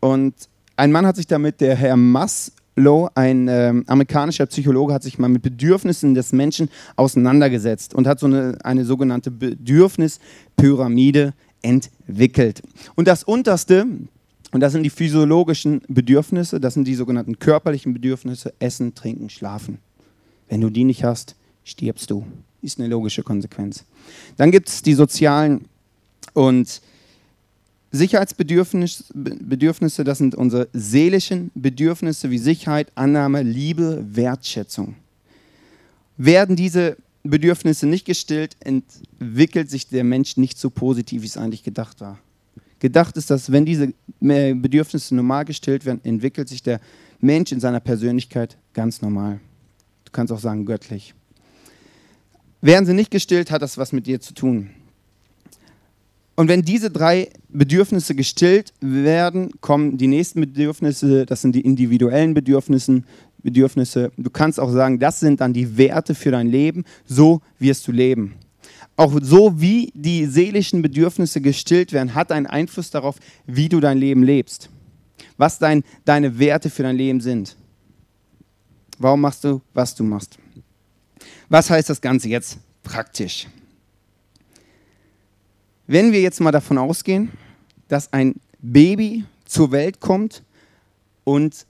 Und 0.00 0.34
ein 0.76 0.92
Mann 0.92 1.06
hat 1.06 1.16
sich 1.16 1.26
damit, 1.26 1.62
der 1.62 1.76
Herr 1.76 1.96
Maslow, 1.96 3.08
ein 3.14 3.48
äh, 3.48 3.72
amerikanischer 3.86 4.44
Psychologe, 4.44 4.92
hat 4.92 5.02
sich 5.02 5.18
mal 5.18 5.28
mit 5.28 5.40
Bedürfnissen 5.40 6.14
des 6.14 6.32
Menschen 6.32 6.68
auseinandergesetzt 6.96 7.94
und 7.94 8.06
hat 8.06 8.20
so 8.20 8.26
eine, 8.26 8.58
eine 8.62 8.84
sogenannte 8.84 9.30
Bedürfnispyramide 9.30 11.32
entwickelt. 11.62 12.62
Und 12.94 13.08
das 13.08 13.24
unterste, 13.24 13.86
und 14.52 14.60
das 14.60 14.72
sind 14.72 14.82
die 14.82 14.90
physiologischen 14.90 15.82
Bedürfnisse, 15.88 16.60
das 16.60 16.74
sind 16.74 16.86
die 16.86 16.94
sogenannten 16.94 17.38
körperlichen 17.38 17.92
Bedürfnisse, 17.92 18.54
Essen, 18.58 18.94
Trinken, 18.94 19.30
Schlafen. 19.30 19.78
Wenn 20.48 20.60
du 20.60 20.70
die 20.70 20.84
nicht 20.84 21.04
hast, 21.04 21.34
stirbst 21.64 22.10
du. 22.10 22.26
Ist 22.62 22.78
eine 22.78 22.88
logische 22.88 23.22
Konsequenz. 23.22 23.84
Dann 24.36 24.50
gibt 24.50 24.68
es 24.68 24.82
die 24.82 24.94
sozialen 24.94 25.66
und 26.32 26.80
Sicherheitsbedürfnisse, 27.92 30.04
das 30.04 30.18
sind 30.18 30.34
unsere 30.34 30.68
seelischen 30.72 31.50
Bedürfnisse 31.54 32.30
wie 32.30 32.38
Sicherheit, 32.38 32.90
Annahme, 32.94 33.42
Liebe, 33.42 34.04
Wertschätzung. 34.10 34.96
Werden 36.16 36.56
diese 36.56 36.96
Bedürfnisse 37.30 37.86
nicht 37.86 38.04
gestillt, 38.04 38.56
entwickelt 38.60 39.70
sich 39.70 39.88
der 39.88 40.04
Mensch 40.04 40.36
nicht 40.36 40.58
so 40.58 40.70
positiv, 40.70 41.22
wie 41.22 41.26
es 41.26 41.36
eigentlich 41.36 41.62
gedacht 41.62 42.00
war. 42.00 42.18
Gedacht 42.78 43.16
ist, 43.16 43.30
dass 43.30 43.50
wenn 43.50 43.64
diese 43.64 43.92
Bedürfnisse 44.20 45.14
normal 45.14 45.44
gestillt 45.44 45.86
werden, 45.86 46.00
entwickelt 46.04 46.48
sich 46.48 46.62
der 46.62 46.80
Mensch 47.20 47.52
in 47.52 47.60
seiner 47.60 47.80
Persönlichkeit 47.80 48.58
ganz 48.74 49.00
normal. 49.00 49.40
Du 50.04 50.12
kannst 50.12 50.32
auch 50.32 50.38
sagen 50.38 50.66
göttlich. 50.66 51.14
Werden 52.60 52.84
sie 52.84 52.94
nicht 52.94 53.10
gestillt, 53.10 53.50
hat 53.50 53.62
das 53.62 53.78
was 53.78 53.92
mit 53.92 54.06
dir 54.06 54.20
zu 54.20 54.34
tun. 54.34 54.70
Und 56.36 56.48
wenn 56.48 56.62
diese 56.62 56.90
drei 56.90 57.30
Bedürfnisse 57.48 58.14
gestillt 58.14 58.74
werden, 58.80 59.52
kommen 59.62 59.96
die 59.96 60.06
nächsten 60.06 60.40
Bedürfnisse, 60.40 61.24
das 61.24 61.40
sind 61.40 61.54
die 61.54 61.62
individuellen 61.62 62.34
Bedürfnisse. 62.34 63.02
Bedürfnisse. 63.46 64.10
Du 64.16 64.28
kannst 64.28 64.60
auch 64.60 64.70
sagen, 64.70 64.98
das 64.98 65.20
sind 65.20 65.40
dann 65.40 65.52
die 65.52 65.78
Werte 65.78 66.14
für 66.14 66.32
dein 66.32 66.48
Leben, 66.48 66.84
so 67.06 67.40
wirst 67.58 67.86
du 67.86 67.92
leben. 67.92 68.34
Auch 68.96 69.18
so 69.22 69.60
wie 69.60 69.92
die 69.94 70.26
seelischen 70.26 70.82
Bedürfnisse 70.82 71.40
gestillt 71.40 71.92
werden, 71.92 72.14
hat 72.14 72.32
einen 72.32 72.46
Einfluss 72.46 72.90
darauf, 72.90 73.16
wie 73.46 73.68
du 73.68 73.78
dein 73.78 73.98
Leben 73.98 74.22
lebst. 74.22 74.68
Was 75.36 75.58
dein, 75.58 75.84
deine 76.04 76.38
Werte 76.38 76.70
für 76.70 76.82
dein 76.82 76.96
Leben 76.96 77.20
sind. 77.20 77.56
Warum 78.98 79.20
machst 79.20 79.44
du, 79.44 79.60
was 79.74 79.94
du 79.94 80.02
machst? 80.02 80.38
Was 81.48 81.70
heißt 81.70 81.88
das 81.88 82.00
Ganze 82.00 82.28
jetzt 82.28 82.58
praktisch? 82.82 83.46
Wenn 85.86 86.10
wir 86.10 86.20
jetzt 86.20 86.40
mal 86.40 86.50
davon 86.50 86.78
ausgehen, 86.78 87.30
dass 87.86 88.12
ein 88.12 88.34
Baby 88.60 89.24
zur 89.44 89.70
Welt 89.70 90.00
kommt 90.00 90.42
und 91.22 91.66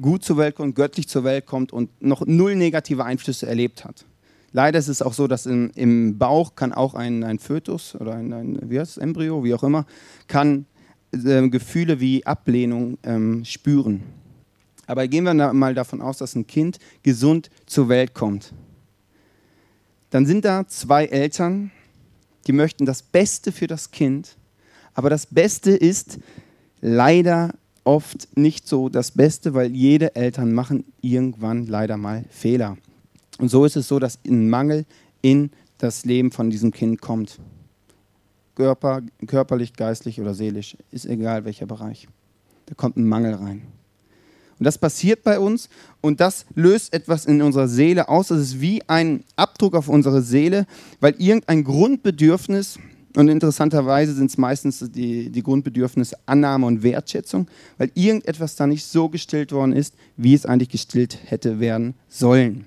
gut 0.00 0.24
zur 0.24 0.36
Welt 0.36 0.56
kommt, 0.56 0.74
göttlich 0.74 1.08
zur 1.08 1.24
Welt 1.24 1.46
kommt 1.46 1.72
und 1.72 1.90
noch 2.02 2.26
null 2.26 2.56
negative 2.56 3.04
Einflüsse 3.04 3.46
erlebt 3.46 3.84
hat. 3.84 4.04
Leider 4.52 4.78
ist 4.78 4.88
es 4.88 5.02
auch 5.02 5.12
so, 5.12 5.26
dass 5.26 5.46
im, 5.46 5.70
im 5.74 6.18
Bauch 6.18 6.54
kann 6.54 6.72
auch 6.72 6.94
ein, 6.94 7.22
ein 7.22 7.38
Fötus 7.38 7.94
oder 7.94 8.14
ein, 8.14 8.32
ein 8.32 8.58
wie 8.70 8.80
heißt 8.80 8.92
es, 8.92 8.98
Embryo, 8.98 9.44
wie 9.44 9.54
auch 9.54 9.62
immer, 9.62 9.84
kann 10.26 10.66
äh, 11.12 11.48
Gefühle 11.48 12.00
wie 12.00 12.24
Ablehnung 12.24 12.98
ähm, 13.02 13.44
spüren. 13.44 14.02
Aber 14.86 15.06
gehen 15.06 15.24
wir 15.24 15.34
mal 15.34 15.74
davon 15.74 16.00
aus, 16.00 16.18
dass 16.18 16.34
ein 16.34 16.46
Kind 16.46 16.78
gesund 17.02 17.50
zur 17.66 17.90
Welt 17.90 18.14
kommt 18.14 18.54
dann 20.10 20.26
sind 20.26 20.44
da 20.44 20.66
zwei 20.66 21.06
Eltern, 21.06 21.70
die 22.46 22.52
möchten 22.52 22.86
das 22.86 23.02
Beste 23.02 23.52
für 23.52 23.66
das 23.66 23.90
Kind, 23.90 24.36
aber 24.94 25.10
das 25.10 25.26
Beste 25.26 25.72
ist 25.72 26.18
leider 26.80 27.54
oft 27.88 28.36
nicht 28.36 28.68
so 28.68 28.90
das 28.90 29.12
Beste, 29.12 29.54
weil 29.54 29.74
jede 29.74 30.14
Eltern 30.14 30.52
machen 30.52 30.84
irgendwann 31.00 31.66
leider 31.66 31.96
mal 31.96 32.26
Fehler. 32.28 32.76
Und 33.38 33.48
so 33.48 33.64
ist 33.64 33.76
es 33.76 33.88
so, 33.88 33.98
dass 33.98 34.18
ein 34.26 34.50
Mangel 34.50 34.84
in 35.22 35.50
das 35.78 36.04
Leben 36.04 36.30
von 36.30 36.50
diesem 36.50 36.70
Kind 36.70 37.00
kommt. 37.00 37.38
Körper, 38.54 39.00
körperlich, 39.26 39.72
geistlich 39.72 40.20
oder 40.20 40.34
seelisch, 40.34 40.76
ist 40.90 41.06
egal 41.06 41.46
welcher 41.46 41.64
Bereich. 41.64 42.08
Da 42.66 42.74
kommt 42.74 42.98
ein 42.98 43.08
Mangel 43.08 43.32
rein. 43.32 43.62
Und 44.58 44.64
das 44.64 44.76
passiert 44.76 45.22
bei 45.22 45.38
uns 45.38 45.70
und 46.02 46.20
das 46.20 46.44
löst 46.54 46.92
etwas 46.92 47.24
in 47.24 47.40
unserer 47.40 47.68
Seele 47.68 48.10
aus. 48.10 48.28
Das 48.28 48.40
ist 48.40 48.60
wie 48.60 48.82
ein 48.86 49.24
Abdruck 49.34 49.74
auf 49.74 49.88
unsere 49.88 50.20
Seele, 50.20 50.66
weil 51.00 51.14
irgendein 51.16 51.64
Grundbedürfnis, 51.64 52.78
und 53.16 53.28
interessanterweise 53.28 54.14
sind 54.14 54.30
es 54.30 54.38
meistens 54.38 54.84
die, 54.90 55.30
die 55.30 55.42
Grundbedürfnisse 55.42 56.16
Annahme 56.26 56.66
und 56.66 56.82
Wertschätzung, 56.82 57.48
weil 57.78 57.90
irgendetwas 57.94 58.56
da 58.56 58.66
nicht 58.66 58.84
so 58.84 59.08
gestillt 59.08 59.52
worden 59.52 59.72
ist, 59.72 59.94
wie 60.16 60.34
es 60.34 60.46
eigentlich 60.46 60.68
gestillt 60.68 61.18
hätte 61.24 61.60
werden 61.60 61.94
sollen. 62.08 62.66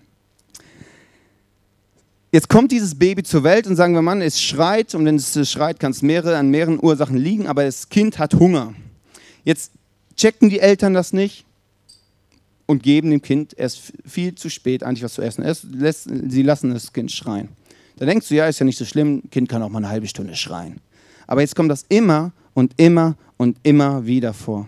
Jetzt 2.32 2.48
kommt 2.48 2.72
dieses 2.72 2.98
Baby 2.98 3.24
zur 3.24 3.44
Welt 3.44 3.68
und 3.68 3.76
sagen 3.76 3.94
wir, 3.94 4.02
Mann, 4.02 4.22
es 4.22 4.42
schreit 4.42 4.96
und 4.96 5.06
wenn 5.06 5.18
es 5.18 5.50
schreit, 5.50 5.80
kann 5.80 5.92
es 5.92 6.02
mehrere, 6.02 6.38
an 6.38 6.50
mehreren 6.50 6.82
Ursachen 6.82 7.18
liegen, 7.18 7.46
aber 7.46 7.66
das 7.66 7.90
Kind 7.90 8.20
hat 8.20 8.34
Hunger. 8.36 8.74
Jetzt 9.44 9.74
checken 10.16 10.50
die 10.50 10.60
Eltern 10.60 10.94
das 10.94 11.12
nicht 11.12 11.46
und 12.68 12.84
geben 12.84 13.12
dem 13.12 13.22
Kind 13.22 13.54
erst 13.58 13.94
viel 14.06 14.34
zu 14.36 14.50
spät 14.50 14.82
eigentlich 14.82 15.04
was 15.04 15.14
zu 15.14 15.22
essen. 15.22 15.44
Erst 15.44 15.66
lässt, 15.72 16.10
sie 16.10 16.42
lassen 16.42 16.74
das 16.74 16.94
Kind 16.94 17.12
schreien. 17.12 17.50
Da 18.01 18.08
denkst 18.08 18.29
du, 18.29 18.34
ja, 18.34 18.48
ist 18.48 18.58
ja 18.58 18.65
nicht 18.65 18.79
so 18.79 18.86
schlimm, 18.86 19.22
Kind 19.29 19.48
kann 19.48 19.62
auch 19.62 19.70
mal 19.70 19.77
eine 19.77 19.89
halbe 19.89 20.08
Stunde 20.08 20.36
schreien. 20.36 20.81
Aber 21.27 21.41
jetzt 21.41 21.55
kommt 21.55 21.70
das 21.70 21.86
immer 21.88 22.31
und 22.55 22.74
immer 22.77 23.15
und 23.38 23.60
immer 23.62 24.08
wieder 24.08 24.34
vor. 24.34 24.65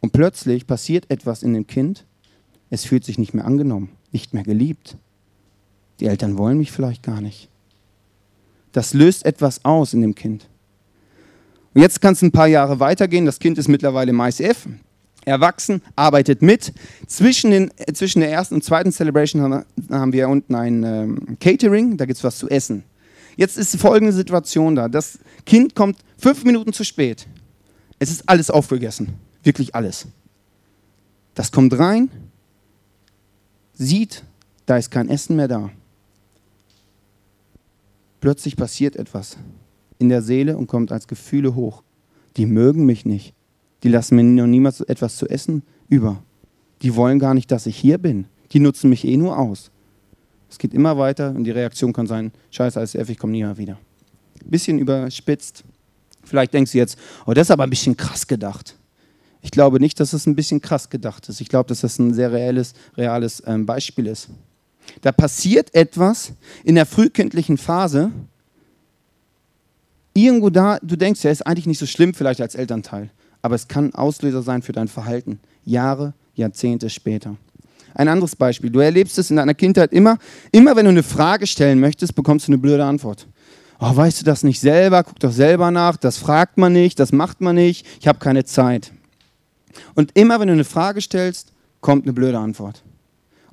Und 0.00 0.12
plötzlich 0.12 0.66
passiert 0.66 1.10
etwas 1.10 1.42
in 1.42 1.54
dem 1.54 1.66
Kind, 1.66 2.04
es 2.68 2.84
fühlt 2.84 3.04
sich 3.04 3.16
nicht 3.16 3.32
mehr 3.32 3.46
angenommen, 3.46 3.88
nicht 4.10 4.34
mehr 4.34 4.42
geliebt. 4.42 4.98
Die 5.98 6.04
Eltern 6.04 6.36
wollen 6.36 6.58
mich 6.58 6.70
vielleicht 6.70 7.02
gar 7.02 7.22
nicht. 7.22 7.48
Das 8.72 8.92
löst 8.92 9.24
etwas 9.24 9.64
aus 9.64 9.94
in 9.94 10.02
dem 10.02 10.14
Kind. 10.14 10.46
Und 11.72 11.80
jetzt 11.80 12.02
kann 12.02 12.12
es 12.12 12.20
ein 12.20 12.32
paar 12.32 12.48
Jahre 12.48 12.80
weitergehen. 12.80 13.24
Das 13.24 13.38
Kind 13.38 13.56
ist 13.56 13.68
mittlerweile 13.68 14.10
im 14.10 14.20
ICF, 14.20 14.68
erwachsen, 15.24 15.82
arbeitet 15.96 16.42
mit. 16.42 16.72
Zwischen, 17.06 17.50
den, 17.50 17.70
äh, 17.76 17.92
zwischen 17.92 18.20
der 18.20 18.30
ersten 18.30 18.56
und 18.56 18.64
zweiten 18.64 18.92
Celebration 18.92 19.42
haben, 19.42 19.64
haben 19.90 20.12
wir 20.12 20.28
unten 20.28 20.54
ein 20.54 20.82
ähm, 20.82 21.38
Catering, 21.40 21.96
da 21.96 22.06
gibt 22.06 22.18
es 22.18 22.24
was 22.24 22.38
zu 22.38 22.48
essen. 22.48 22.84
Jetzt 23.36 23.56
ist 23.56 23.76
folgende 23.76 24.12
Situation 24.12 24.74
da. 24.74 24.88
Das 24.88 25.18
Kind 25.46 25.74
kommt 25.74 25.98
fünf 26.18 26.44
Minuten 26.44 26.72
zu 26.72 26.84
spät. 26.84 27.26
Es 27.98 28.10
ist 28.10 28.28
alles 28.28 28.50
aufgegessen. 28.50 29.14
Wirklich 29.42 29.74
alles. 29.74 30.06
Das 31.34 31.50
kommt 31.50 31.78
rein, 31.78 32.10
sieht, 33.72 34.22
da 34.66 34.76
ist 34.76 34.90
kein 34.90 35.08
Essen 35.08 35.36
mehr 35.36 35.48
da. 35.48 35.70
Plötzlich 38.20 38.56
passiert 38.56 38.96
etwas 38.96 39.36
in 39.98 40.08
der 40.08 40.22
Seele 40.22 40.56
und 40.56 40.66
kommt 40.66 40.92
als 40.92 41.06
Gefühle 41.06 41.54
hoch. 41.54 41.82
Die 42.36 42.46
mögen 42.46 42.86
mich 42.86 43.04
nicht. 43.04 43.34
Die 43.82 43.88
lassen 43.88 44.16
mir 44.16 44.22
noch 44.22 44.46
niemals 44.46 44.80
etwas 44.80 45.16
zu 45.16 45.28
essen 45.28 45.62
über. 45.88 46.22
Die 46.82 46.94
wollen 46.94 47.18
gar 47.18 47.34
nicht, 47.34 47.50
dass 47.50 47.66
ich 47.66 47.76
hier 47.76 47.98
bin. 47.98 48.26
Die 48.52 48.60
nutzen 48.60 48.90
mich 48.90 49.04
eh 49.06 49.16
nur 49.16 49.38
aus. 49.38 49.70
Es 50.50 50.58
geht 50.58 50.74
immer 50.74 50.98
weiter 50.98 51.30
und 51.30 51.44
die 51.44 51.50
Reaktion 51.50 51.92
kann 51.92 52.06
sein, 52.06 52.32
scheiße 52.50 52.80
ISF, 52.80 53.08
ich 53.08 53.18
komme 53.18 53.32
nie 53.32 53.42
mehr 53.42 53.56
wieder. 53.56 53.78
Bisschen 54.44 54.78
überspitzt. 54.78 55.64
Vielleicht 56.24 56.52
denkst 56.52 56.72
du 56.72 56.78
jetzt, 56.78 56.98
oh, 57.26 57.32
das 57.32 57.46
ist 57.46 57.50
aber 57.50 57.64
ein 57.64 57.70
bisschen 57.70 57.96
krass 57.96 58.26
gedacht. 58.26 58.76
Ich 59.40 59.50
glaube 59.50 59.80
nicht, 59.80 59.98
dass 59.98 60.12
es 60.12 60.26
ein 60.26 60.36
bisschen 60.36 60.60
krass 60.60 60.90
gedacht 60.90 61.28
ist. 61.28 61.40
Ich 61.40 61.48
glaube, 61.48 61.68
dass 61.68 61.80
das 61.80 61.98
ein 61.98 62.14
sehr 62.14 62.32
reales, 62.32 62.74
reales 62.96 63.42
ähm, 63.46 63.66
Beispiel 63.66 64.06
ist. 64.06 64.28
Da 65.00 65.10
passiert 65.10 65.74
etwas 65.74 66.32
in 66.64 66.74
der 66.74 66.86
frühkindlichen 66.86 67.56
Phase. 67.56 68.12
Irgendwo 70.14 70.50
da, 70.50 70.78
du 70.82 70.96
denkst, 70.96 71.24
ja, 71.24 71.30
ist 71.30 71.46
eigentlich 71.46 71.66
nicht 71.66 71.78
so 71.78 71.86
schlimm 71.86 72.14
vielleicht 72.14 72.40
als 72.40 72.54
Elternteil 72.54 73.10
aber 73.42 73.56
es 73.56 73.68
kann 73.68 73.94
Auslöser 73.94 74.42
sein 74.42 74.62
für 74.62 74.72
dein 74.72 74.88
Verhalten, 74.88 75.40
Jahre, 75.64 76.14
Jahrzehnte 76.34 76.88
später. 76.88 77.36
Ein 77.94 78.08
anderes 78.08 78.36
Beispiel. 78.36 78.70
Du 78.70 78.80
erlebst 78.80 79.18
es 79.18 79.30
in 79.30 79.36
deiner 79.36 79.54
Kindheit 79.54 79.92
immer, 79.92 80.16
immer 80.50 80.76
wenn 80.76 80.86
du 80.86 80.90
eine 80.90 81.02
Frage 81.02 81.46
stellen 81.46 81.78
möchtest, 81.80 82.14
bekommst 82.14 82.48
du 82.48 82.52
eine 82.52 82.58
blöde 82.58 82.84
Antwort. 82.84 83.26
Oh, 83.78 83.94
weißt 83.94 84.20
du 84.20 84.24
das 84.24 84.44
nicht 84.44 84.60
selber? 84.60 85.02
Guck 85.02 85.18
doch 85.20 85.32
selber 85.32 85.70
nach. 85.70 85.96
Das 85.96 86.16
fragt 86.16 86.56
man 86.56 86.72
nicht, 86.72 86.98
das 87.00 87.12
macht 87.12 87.40
man 87.40 87.56
nicht. 87.56 87.84
Ich 88.00 88.06
habe 88.06 88.18
keine 88.18 88.44
Zeit. 88.44 88.92
Und 89.94 90.12
immer 90.16 90.38
wenn 90.40 90.46
du 90.46 90.54
eine 90.54 90.64
Frage 90.64 91.00
stellst, 91.00 91.52
kommt 91.80 92.04
eine 92.04 92.12
blöde 92.12 92.38
Antwort. 92.38 92.82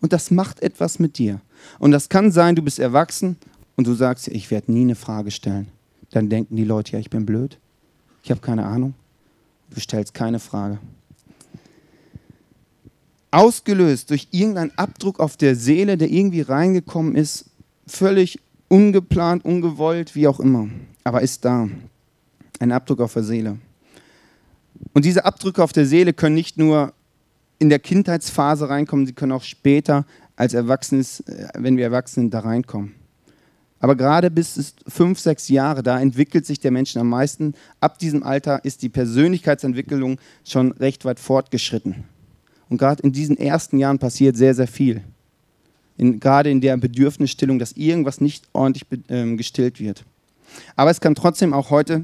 Und 0.01 0.13
das 0.13 0.31
macht 0.31 0.62
etwas 0.62 1.00
mit 1.00 1.17
dir. 1.17 1.41
Und 1.79 1.91
das 1.91 2.08
kann 2.08 2.31
sein, 2.31 2.55
du 2.55 2.62
bist 2.62 2.79
erwachsen 2.79 3.38
und 3.75 3.88
du 3.88 3.93
sagst, 3.93 4.27
ich 4.27 4.51
werde 4.51 4.72
nie 4.72 4.81
eine 4.81 4.96
Frage 4.96 5.31
stellen. 5.31 5.67
Dann 6.12 6.29
denken 6.29 6.55
die 6.55 6.63
Leute, 6.63 6.93
ja, 6.93 7.00
ich 7.00 7.10
bin 7.10 7.25
blöd. 7.25 7.58
Ich 8.24 8.31
habe 8.31 8.39
keine 8.39 8.65
Ahnung. 8.65 8.93
Du 9.69 9.79
stellst 9.79 10.13
keine 10.13 10.39
Frage. 10.39 10.79
Ausgelöst 13.31 14.09
durch 14.09 14.27
irgendeinen 14.31 14.71
Abdruck 14.77 15.19
auf 15.19 15.38
der 15.38 15.55
Seele, 15.55 15.97
der 15.97 16.09
irgendwie 16.09 16.41
reingekommen 16.41 17.15
ist, 17.15 17.45
völlig 17.85 18.39
ungeplant, 18.69 19.45
ungewollt, 19.45 20.15
wie 20.15 20.27
auch 20.27 20.39
immer, 20.39 20.69
aber 21.03 21.21
ist 21.21 21.45
da. 21.45 21.67
Ein 22.59 22.71
Abdruck 22.71 22.99
auf 23.01 23.13
der 23.13 23.23
Seele. 23.23 23.57
Und 24.93 25.05
diese 25.05 25.25
Abdrücke 25.25 25.63
auf 25.63 25.73
der 25.73 25.85
Seele 25.85 26.13
können 26.13 26.35
nicht 26.35 26.57
nur 26.57 26.93
in 27.59 27.69
der 27.69 27.79
Kindheitsphase 27.79 28.69
reinkommen, 28.69 29.05
sie 29.05 29.13
können 29.13 29.31
auch 29.31 29.43
später 29.43 30.05
als 30.35 30.53
Erwachsenes, 30.53 31.19
äh, 31.21 31.49
wenn 31.55 31.77
wir 31.77 31.85
Erwachsene 31.85 32.29
da 32.29 32.39
reinkommen. 32.39 32.95
Aber 33.79 33.95
gerade 33.95 34.29
bis 34.29 34.75
fünf, 34.88 35.19
sechs 35.19 35.48
Jahre, 35.48 35.83
da 35.83 36.00
entwickelt 36.00 36.45
sich 36.45 36.59
der 36.59 36.71
Mensch 36.71 36.95
am 36.98 37.09
meisten. 37.09 37.53
Ab 37.79 37.98
diesem 37.98 38.24
Alter 38.24 38.63
ist 38.65 38.81
die 38.81 38.89
Persönlichkeitsentwicklung 38.89 40.19
schon 40.43 40.74
recht 40.74 41.05
weit 41.05 41.19
fortgeschritten. 41.19 42.03
Und 42.69 42.77
gerade 42.77 43.01
in 43.03 43.12
diesen 43.12 43.38
ersten 43.38 43.77
Jahren 43.79 44.00
passiert 44.00 44.36
sehr, 44.36 44.53
sehr 44.53 44.67
viel. 44.67 45.01
In, 45.98 46.19
gerade 46.19 46.50
in 46.50 46.62
der 46.62 46.77
Bedürfnisstillung, 46.77 47.57
dass 47.57 47.74
irgendwas 47.74 48.21
nicht 48.21 48.45
ordentlich 48.53 48.86
ähm, 49.09 49.38
gestillt 49.38 49.79
wird. 49.79 50.05
Aber 50.75 50.91
es 50.91 51.01
kann 51.01 51.15
trotzdem 51.15 51.53
auch 51.53 51.69
heute 51.69 52.03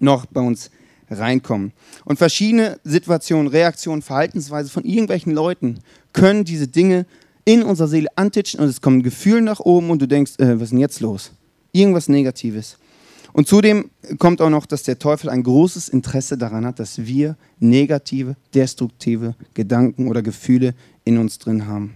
noch 0.00 0.26
bei 0.26 0.40
uns 0.40 0.70
reinkommen. 1.10 1.72
Und 2.04 2.18
verschiedene 2.18 2.78
Situationen, 2.84 3.48
Reaktionen, 3.48 4.02
Verhaltensweise 4.02 4.70
von 4.70 4.84
irgendwelchen 4.84 5.32
Leuten 5.32 5.80
können 6.12 6.44
diese 6.44 6.68
Dinge 6.68 7.06
in 7.48 7.62
unserer 7.62 7.88
Seele 7.88 8.08
antitschen 8.14 8.60
und 8.60 8.68
es 8.68 8.82
kommt 8.82 8.98
ein 8.98 9.02
Gefühl 9.02 9.40
nach 9.40 9.60
oben 9.60 9.88
und 9.88 10.02
du 10.02 10.06
denkst, 10.06 10.32
äh, 10.36 10.56
was 10.56 10.64
ist 10.64 10.72
denn 10.72 10.80
jetzt 10.80 11.00
los? 11.00 11.32
Irgendwas 11.72 12.06
Negatives. 12.06 12.76
Und 13.32 13.48
zudem 13.48 13.90
kommt 14.18 14.42
auch 14.42 14.50
noch, 14.50 14.66
dass 14.66 14.82
der 14.82 14.98
Teufel 14.98 15.30
ein 15.30 15.42
großes 15.42 15.88
Interesse 15.88 16.36
daran 16.36 16.66
hat, 16.66 16.78
dass 16.78 16.98
wir 17.06 17.36
negative, 17.58 18.36
destruktive 18.52 19.34
Gedanken 19.54 20.08
oder 20.08 20.20
Gefühle 20.20 20.74
in 21.04 21.16
uns 21.16 21.38
drin 21.38 21.66
haben. 21.66 21.94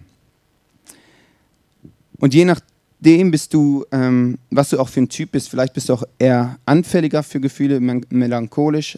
Und 2.19 2.33
je 2.33 2.47
nachdem 2.47 3.31
bist 3.31 3.53
du, 3.53 3.85
ähm, 3.93 4.39
was 4.51 4.71
du 4.71 4.81
auch 4.81 4.89
für 4.89 5.03
ein 5.03 5.11
Typ 5.11 5.33
bist, 5.33 5.51
vielleicht 5.51 5.75
bist 5.75 5.91
du 5.91 5.93
auch 5.93 6.05
eher 6.19 6.59
anfälliger 6.65 7.23
für 7.23 7.41
Gefühle, 7.41 7.79
melancholisch. 7.79 8.97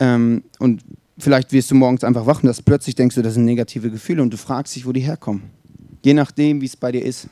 Ähm, 0.00 0.44
und 0.58 0.82
vielleicht 1.18 1.52
wirst 1.52 1.70
du 1.70 1.74
morgens 1.74 2.04
einfach 2.04 2.24
wach 2.24 2.42
und 2.42 2.46
das 2.46 2.62
plötzlich 2.62 2.94
denkst 2.94 3.16
du, 3.16 3.22
das 3.22 3.34
sind 3.34 3.44
negative 3.44 3.90
Gefühle 3.90 4.22
und 4.22 4.32
du 4.32 4.38
fragst 4.38 4.74
dich, 4.76 4.86
wo 4.86 4.92
die 4.92 5.00
herkommen 5.00 5.42
je 6.04 6.14
nachdem, 6.14 6.60
wie 6.60 6.66
es 6.66 6.76
bei 6.76 6.92
dir 6.92 7.04
ist. 7.04 7.28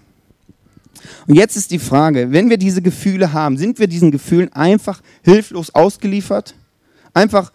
Und 1.27 1.35
jetzt 1.35 1.57
ist 1.57 1.71
die 1.71 1.79
Frage, 1.79 2.33
wenn 2.33 2.51
wir 2.51 2.59
diese 2.59 2.83
Gefühle 2.83 3.33
haben, 3.33 3.57
sind 3.57 3.79
wir 3.79 3.87
diesen 3.87 4.11
Gefühlen 4.11 4.53
einfach 4.53 5.03
hilflos 5.23 5.75
ausgeliefert? 5.75 6.55
Einfach 7.15 7.53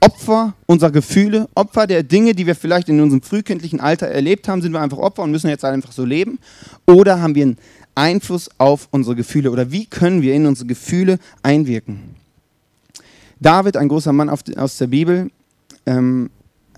Opfer 0.00 0.54
unserer 0.66 0.90
Gefühle, 0.90 1.48
Opfer 1.54 1.86
der 1.86 2.02
Dinge, 2.02 2.34
die 2.34 2.46
wir 2.46 2.54
vielleicht 2.54 2.88
in 2.88 3.00
unserem 3.00 3.22
frühkindlichen 3.22 3.80
Alter 3.80 4.06
erlebt 4.06 4.48
haben, 4.48 4.62
sind 4.62 4.72
wir 4.72 4.80
einfach 4.80 4.98
Opfer 4.98 5.22
und 5.22 5.30
müssen 5.30 5.48
jetzt 5.48 5.64
einfach 5.64 5.92
so 5.92 6.04
leben? 6.04 6.38
Oder 6.86 7.20
haben 7.20 7.34
wir 7.34 7.42
einen 7.42 7.58
Einfluss 7.94 8.48
auf 8.58 8.88
unsere 8.90 9.14
Gefühle? 9.14 9.50
Oder 9.50 9.70
wie 9.72 9.86
können 9.86 10.22
wir 10.22 10.34
in 10.34 10.46
unsere 10.46 10.66
Gefühle 10.66 11.18
einwirken? 11.42 12.16
David, 13.40 13.76
ein 13.76 13.88
großer 13.88 14.12
Mann 14.12 14.30
aus 14.30 14.76
der 14.78 14.86
Bibel, 14.86 15.30
ähm, 15.86 16.30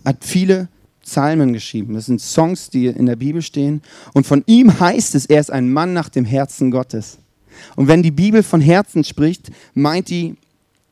hat 0.04 0.18
viele 0.20 0.68
Psalmen 1.12 1.52
geschrieben. 1.52 1.92
Das 1.92 2.06
sind 2.06 2.22
Songs, 2.22 2.70
die 2.70 2.86
in 2.86 3.04
der 3.04 3.16
Bibel 3.16 3.42
stehen. 3.42 3.82
Und 4.14 4.26
von 4.26 4.42
ihm 4.46 4.80
heißt 4.80 5.14
es, 5.14 5.26
er 5.26 5.40
ist 5.40 5.50
ein 5.50 5.70
Mann 5.70 5.92
nach 5.92 6.08
dem 6.08 6.24
Herzen 6.24 6.70
Gottes. 6.70 7.18
Und 7.76 7.86
wenn 7.86 8.02
die 8.02 8.10
Bibel 8.10 8.42
von 8.42 8.62
Herzen 8.62 9.04
spricht, 9.04 9.50
meint 9.74 10.08
die 10.08 10.36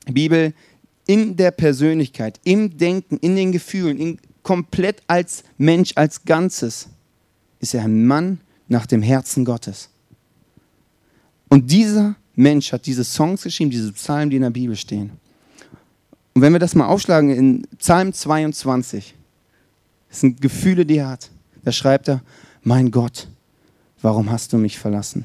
Bibel 0.04 0.52
in 1.06 1.36
der 1.36 1.52
Persönlichkeit, 1.52 2.38
im 2.44 2.76
Denken, 2.76 3.16
in 3.16 3.34
den 3.34 3.50
Gefühlen, 3.50 3.96
in, 3.96 4.18
komplett 4.42 5.02
als 5.06 5.42
Mensch, 5.56 5.92
als 5.94 6.22
Ganzes, 6.26 6.88
ist 7.58 7.72
er 7.72 7.84
ein 7.84 8.06
Mann 8.06 8.40
nach 8.68 8.84
dem 8.84 9.00
Herzen 9.00 9.46
Gottes. 9.46 9.88
Und 11.48 11.72
dieser 11.72 12.14
Mensch 12.36 12.72
hat 12.72 12.84
diese 12.84 13.04
Songs 13.04 13.42
geschrieben, 13.42 13.70
diese 13.70 13.90
Psalmen, 13.92 14.28
die 14.28 14.36
in 14.36 14.42
der 14.42 14.50
Bibel 14.50 14.76
stehen. 14.76 15.12
Und 16.34 16.42
wenn 16.42 16.52
wir 16.52 16.60
das 16.60 16.74
mal 16.74 16.88
aufschlagen 16.88 17.30
in 17.30 17.66
Psalm 17.78 18.12
22, 18.12 19.14
das 20.10 20.20
sind 20.20 20.40
Gefühle, 20.40 20.84
die 20.84 20.98
er 20.98 21.08
hat. 21.08 21.30
Da 21.64 21.72
schreibt 21.72 22.08
er, 22.08 22.20
mein 22.62 22.90
Gott, 22.90 23.28
warum 24.02 24.30
hast 24.30 24.52
du 24.52 24.58
mich 24.58 24.78
verlassen? 24.78 25.24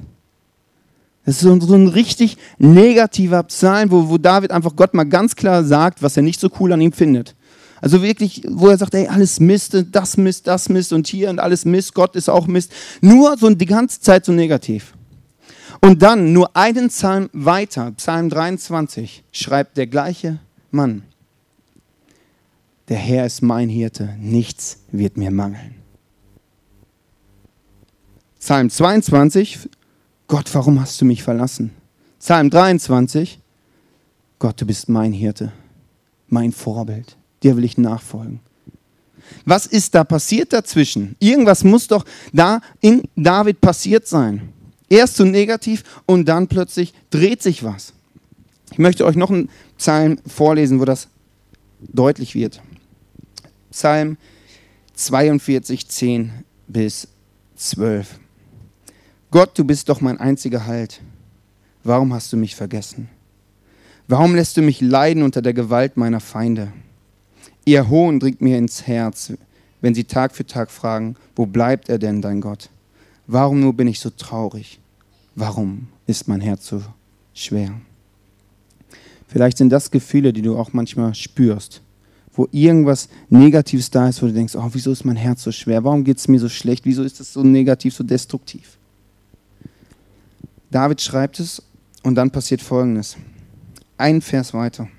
Das 1.26 1.42
ist 1.42 1.42
so 1.42 1.76
ein 1.76 1.88
richtig 1.88 2.38
negativer 2.60 3.42
Psalm, 3.44 3.90
wo, 3.90 4.10
wo 4.10 4.20
David 4.20 4.52
einfach 4.52 4.76
Gott 4.76 4.94
mal 4.94 5.06
ganz 5.06 5.36
klar 5.36 5.64
sagt, 5.64 6.04
was 6.04 6.16
er 6.16 6.24
nicht 6.24 6.40
so 6.40 6.50
cool 6.60 6.72
an 6.72 6.82
ihm 6.82 6.92
findet. 6.92 7.36
Also 7.82 8.04
wirklich, 8.04 8.44
wo 8.48 8.68
er 8.68 8.78
sagt, 8.78 8.94
ey, 8.94 9.08
alles 9.08 9.40
Mist, 9.40 9.86
das 9.92 10.18
Mist, 10.18 10.48
das 10.48 10.70
Mist 10.70 10.94
und 10.94 11.08
hier 11.08 11.32
und 11.32 11.40
alles 11.40 11.66
Mist, 11.66 11.96
Gott 11.96 12.16
ist 12.16 12.30
auch 12.30 12.46
Mist. 12.46 12.72
Nur 13.02 13.38
so 13.38 13.50
die 13.50 13.66
ganze 13.66 14.00
Zeit 14.02 14.24
so 14.26 14.32
negativ. 14.32 14.94
Und 15.82 16.04
dann 16.04 16.32
nur 16.32 16.56
einen 16.56 16.90
Psalm 16.90 17.30
weiter, 17.34 17.92
Psalm 17.98 18.30
23, 18.30 19.24
schreibt 19.32 19.78
der 19.78 19.88
gleiche 19.88 20.40
Mann 20.72 21.04
der 22.90 22.98
Herr 22.98 23.26
ist 23.26 23.42
mein 23.42 23.70
Hirte, 23.70 24.16
nichts 24.20 24.80
wird 24.92 25.18
mir 25.18 25.32
mangeln. 25.32 25.76
Psalm 28.40 28.70
22, 28.70 29.70
Gott, 30.28 30.54
warum 30.54 30.80
hast 30.80 31.02
du 31.02 31.06
mich 31.06 31.24
verlassen? 31.24 31.72
Psalm 32.20 32.50
23, 32.50 33.40
Gott, 34.38 34.62
du 34.62 34.66
bist 34.66 34.88
mein 34.88 35.14
Hirte, 35.14 35.52
mein 36.28 36.52
Vorbild, 36.52 37.18
dir 37.42 37.58
will 37.58 37.64
ich 37.64 37.78
nachfolgen. 37.78 38.40
Was 39.46 39.66
ist 39.66 39.96
da 39.96 40.04
passiert 40.04 40.54
dazwischen? 40.54 41.16
Irgendwas 41.20 41.64
muss 41.64 41.88
doch 41.88 42.06
da 42.32 42.62
in 42.82 43.04
David 43.16 43.62
passiert 43.62 44.08
sein. 44.08 44.50
Erst 44.88 45.16
so 45.16 45.24
negativ 45.24 45.84
und 46.06 46.26
dann 46.26 46.48
plötzlich 46.48 46.94
dreht 47.10 47.42
sich 47.42 47.64
was. 47.64 47.94
Ich 48.72 48.78
möchte 48.78 49.06
euch 49.06 49.16
noch 49.16 49.32
einen 49.32 49.50
Psalm 49.78 50.18
vorlesen, 50.28 50.80
wo 50.80 50.86
das 50.86 51.08
deutlich 51.80 52.36
wird. 52.36 52.62
Psalm 53.76 54.16
42, 54.94 55.90
10 55.90 56.32
bis 56.66 57.10
12. 57.58 58.22
Gott, 59.32 59.60
du 59.60 59.66
bist 59.66 59.90
doch 59.90 60.00
mein 60.00 60.18
einziger 60.18 60.66
Halt. 60.66 61.02
Warum 61.84 62.14
hast 62.14 62.32
du 62.32 62.38
mich 62.38 62.56
vergessen? 62.56 63.10
Warum 64.08 64.34
lässt 64.34 64.56
du 64.56 64.62
mich 64.62 64.80
leiden 64.80 65.24
unter 65.24 65.42
der 65.42 65.54
Gewalt 65.54 65.98
meiner 65.98 66.22
Feinde? 66.22 66.72
Ihr 67.66 67.90
Hohn 67.90 68.22
dringt 68.22 68.40
mir 68.40 68.58
ins 68.58 68.88
Herz, 68.88 69.34
wenn 69.82 69.94
sie 69.94 70.06
Tag 70.06 70.34
für 70.34 70.46
Tag 70.46 70.72
fragen, 70.72 71.18
wo 71.36 71.46
bleibt 71.46 71.90
er 71.90 72.00
denn, 72.00 72.22
dein 72.22 72.40
Gott? 72.40 72.70
Warum 73.28 73.60
nur 73.60 73.74
bin 73.74 73.90
ich 73.90 74.00
so 74.00 74.10
traurig? 74.10 74.80
Warum 75.36 75.90
ist 76.08 76.30
mein 76.30 76.40
Herz 76.40 76.68
so 76.68 76.82
schwer? 77.34 77.74
Vielleicht 79.28 79.58
sind 79.58 79.70
das 79.70 79.92
Gefühle, 79.92 80.32
die 80.32 80.44
du 80.44 80.58
auch 80.58 80.72
manchmal 80.72 81.14
spürst, 81.14 81.82
wo 82.36 82.48
irgendwas 82.52 83.10
Negatives 83.30 83.90
da 83.90 84.10
ist, 84.10 84.22
wo 84.22 84.28
du 84.28 84.34
denkst, 84.34 84.56
oh, 84.56 84.70
wieso 84.72 84.92
ist 84.92 85.06
mein 85.06 85.16
Herz 85.16 85.44
so 85.44 85.52
schwer? 85.52 85.84
Warum 85.84 86.04
geht 86.04 86.18
es 86.18 86.28
mir 86.28 86.40
so 86.40 86.50
schlecht? 86.50 86.86
Wieso 86.86 87.04
ist 87.04 87.20
es 87.20 87.34
so 87.34 87.44
negativ, 87.44 87.96
so 87.96 88.04
destruktiv? 88.04 88.78
David 90.70 91.02
schreibt 91.02 91.40
es 91.40 91.64
und 92.04 92.16
dann 92.16 92.32
passiert 92.32 92.62
Folgendes. 92.62 93.16
Ein 93.98 94.22
Vers 94.22 94.54
weiter. 94.54 94.90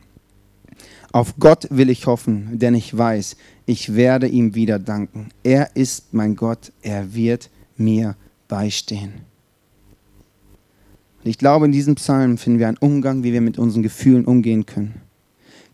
Auf 1.12 1.34
Gott 1.38 1.66
will 1.70 1.90
ich 1.90 2.06
hoffen, 2.06 2.58
denn 2.58 2.74
ich 2.74 2.96
weiß, 2.96 3.36
ich 3.66 3.94
werde 3.94 4.28
ihm 4.28 4.54
wieder 4.54 4.78
danken. 4.78 5.28
Er 5.42 5.74
ist 5.74 6.12
mein 6.12 6.36
Gott, 6.36 6.72
er 6.82 7.14
wird 7.14 7.50
mir 7.76 8.16
beistehen. 8.48 9.12
Und 11.22 11.30
ich 11.30 11.38
glaube, 11.38 11.66
in 11.66 11.72
diesem 11.72 11.94
Psalm 11.96 12.38
finden 12.38 12.58
wir 12.58 12.68
einen 12.68 12.76
Umgang, 12.78 13.22
wie 13.22 13.32
wir 13.32 13.40
mit 13.40 13.58
unseren 13.58 13.82
Gefühlen 13.82 14.24
umgehen 14.24 14.66
können. 14.66 15.00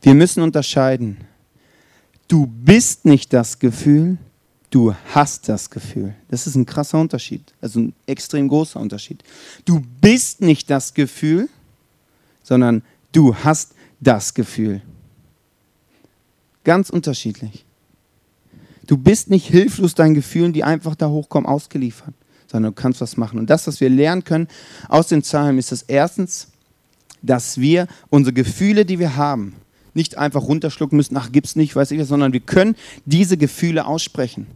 Wir 0.00 0.14
müssen 0.14 0.42
unterscheiden. 0.42 1.18
Du 2.28 2.46
bist 2.46 3.04
nicht 3.04 3.32
das 3.32 3.58
Gefühl, 3.58 4.18
du 4.70 4.94
hast 5.14 5.48
das 5.48 5.70
Gefühl. 5.70 6.14
Das 6.28 6.46
ist 6.46 6.54
ein 6.54 6.66
krasser 6.66 6.98
Unterschied, 6.98 7.52
also 7.60 7.80
ein 7.80 7.94
extrem 8.06 8.48
großer 8.48 8.80
Unterschied. 8.80 9.22
Du 9.64 9.82
bist 10.00 10.40
nicht 10.40 10.70
das 10.70 10.94
Gefühl, 10.94 11.48
sondern 12.42 12.82
du 13.12 13.34
hast 13.34 13.74
das 14.00 14.34
Gefühl. 14.34 14.82
Ganz 16.64 16.90
unterschiedlich. 16.90 17.64
Du 18.86 18.96
bist 18.96 19.30
nicht 19.30 19.46
hilflos 19.46 19.94
deinen 19.94 20.14
Gefühlen, 20.14 20.52
die 20.52 20.64
einfach 20.64 20.94
da 20.94 21.08
hochkommen, 21.08 21.48
ausgeliefert, 21.48 22.14
sondern 22.46 22.74
du 22.74 22.80
kannst 22.80 23.00
was 23.00 23.16
machen. 23.16 23.38
Und 23.38 23.48
das, 23.48 23.66
was 23.66 23.80
wir 23.80 23.88
lernen 23.88 24.24
können 24.24 24.48
aus 24.88 25.08
den 25.08 25.22
Zahlen, 25.22 25.58
ist 25.58 25.72
das 25.72 25.82
erstens, 25.82 26.48
dass 27.22 27.58
wir 27.58 27.86
unsere 28.10 28.32
Gefühle, 28.32 28.84
die 28.84 28.98
wir 28.98 29.16
haben, 29.16 29.54
nicht 29.94 30.18
einfach 30.18 30.42
runterschlucken 30.42 30.96
müssen, 30.96 31.16
ach, 31.16 31.32
gibt's 31.32 31.56
nicht, 31.56 31.76
weiß 31.76 31.90
ich 31.90 32.00
was, 32.00 32.08
sondern 32.08 32.32
wir 32.32 32.40
können 32.40 32.76
diese 33.04 33.36
Gefühle 33.36 33.86
aussprechen. 33.86 34.46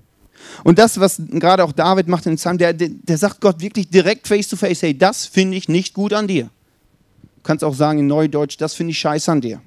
Und 0.64 0.78
das, 0.78 1.00
was 1.00 1.20
gerade 1.28 1.64
auch 1.64 1.72
David 1.72 2.08
macht 2.08 2.26
in 2.26 2.32
den 2.32 2.38
Psalm, 2.38 2.58
der, 2.58 2.72
der, 2.72 2.88
der 2.88 3.18
sagt 3.18 3.40
Gott 3.40 3.60
wirklich 3.60 3.88
direkt 3.88 4.28
face 4.28 4.48
to 4.48 4.56
face, 4.56 4.82
hey, 4.82 4.96
das 4.96 5.26
finde 5.26 5.56
ich 5.56 5.68
nicht 5.68 5.94
gut 5.94 6.12
an 6.12 6.28
dir. 6.28 6.44
Du 6.44 7.42
kannst 7.42 7.64
auch 7.64 7.74
sagen 7.74 7.98
in 8.00 8.06
Neudeutsch, 8.06 8.56
das 8.58 8.74
finde 8.74 8.92
ich 8.92 8.98
scheiße 8.98 9.30
an 9.30 9.40
dir. 9.40 9.60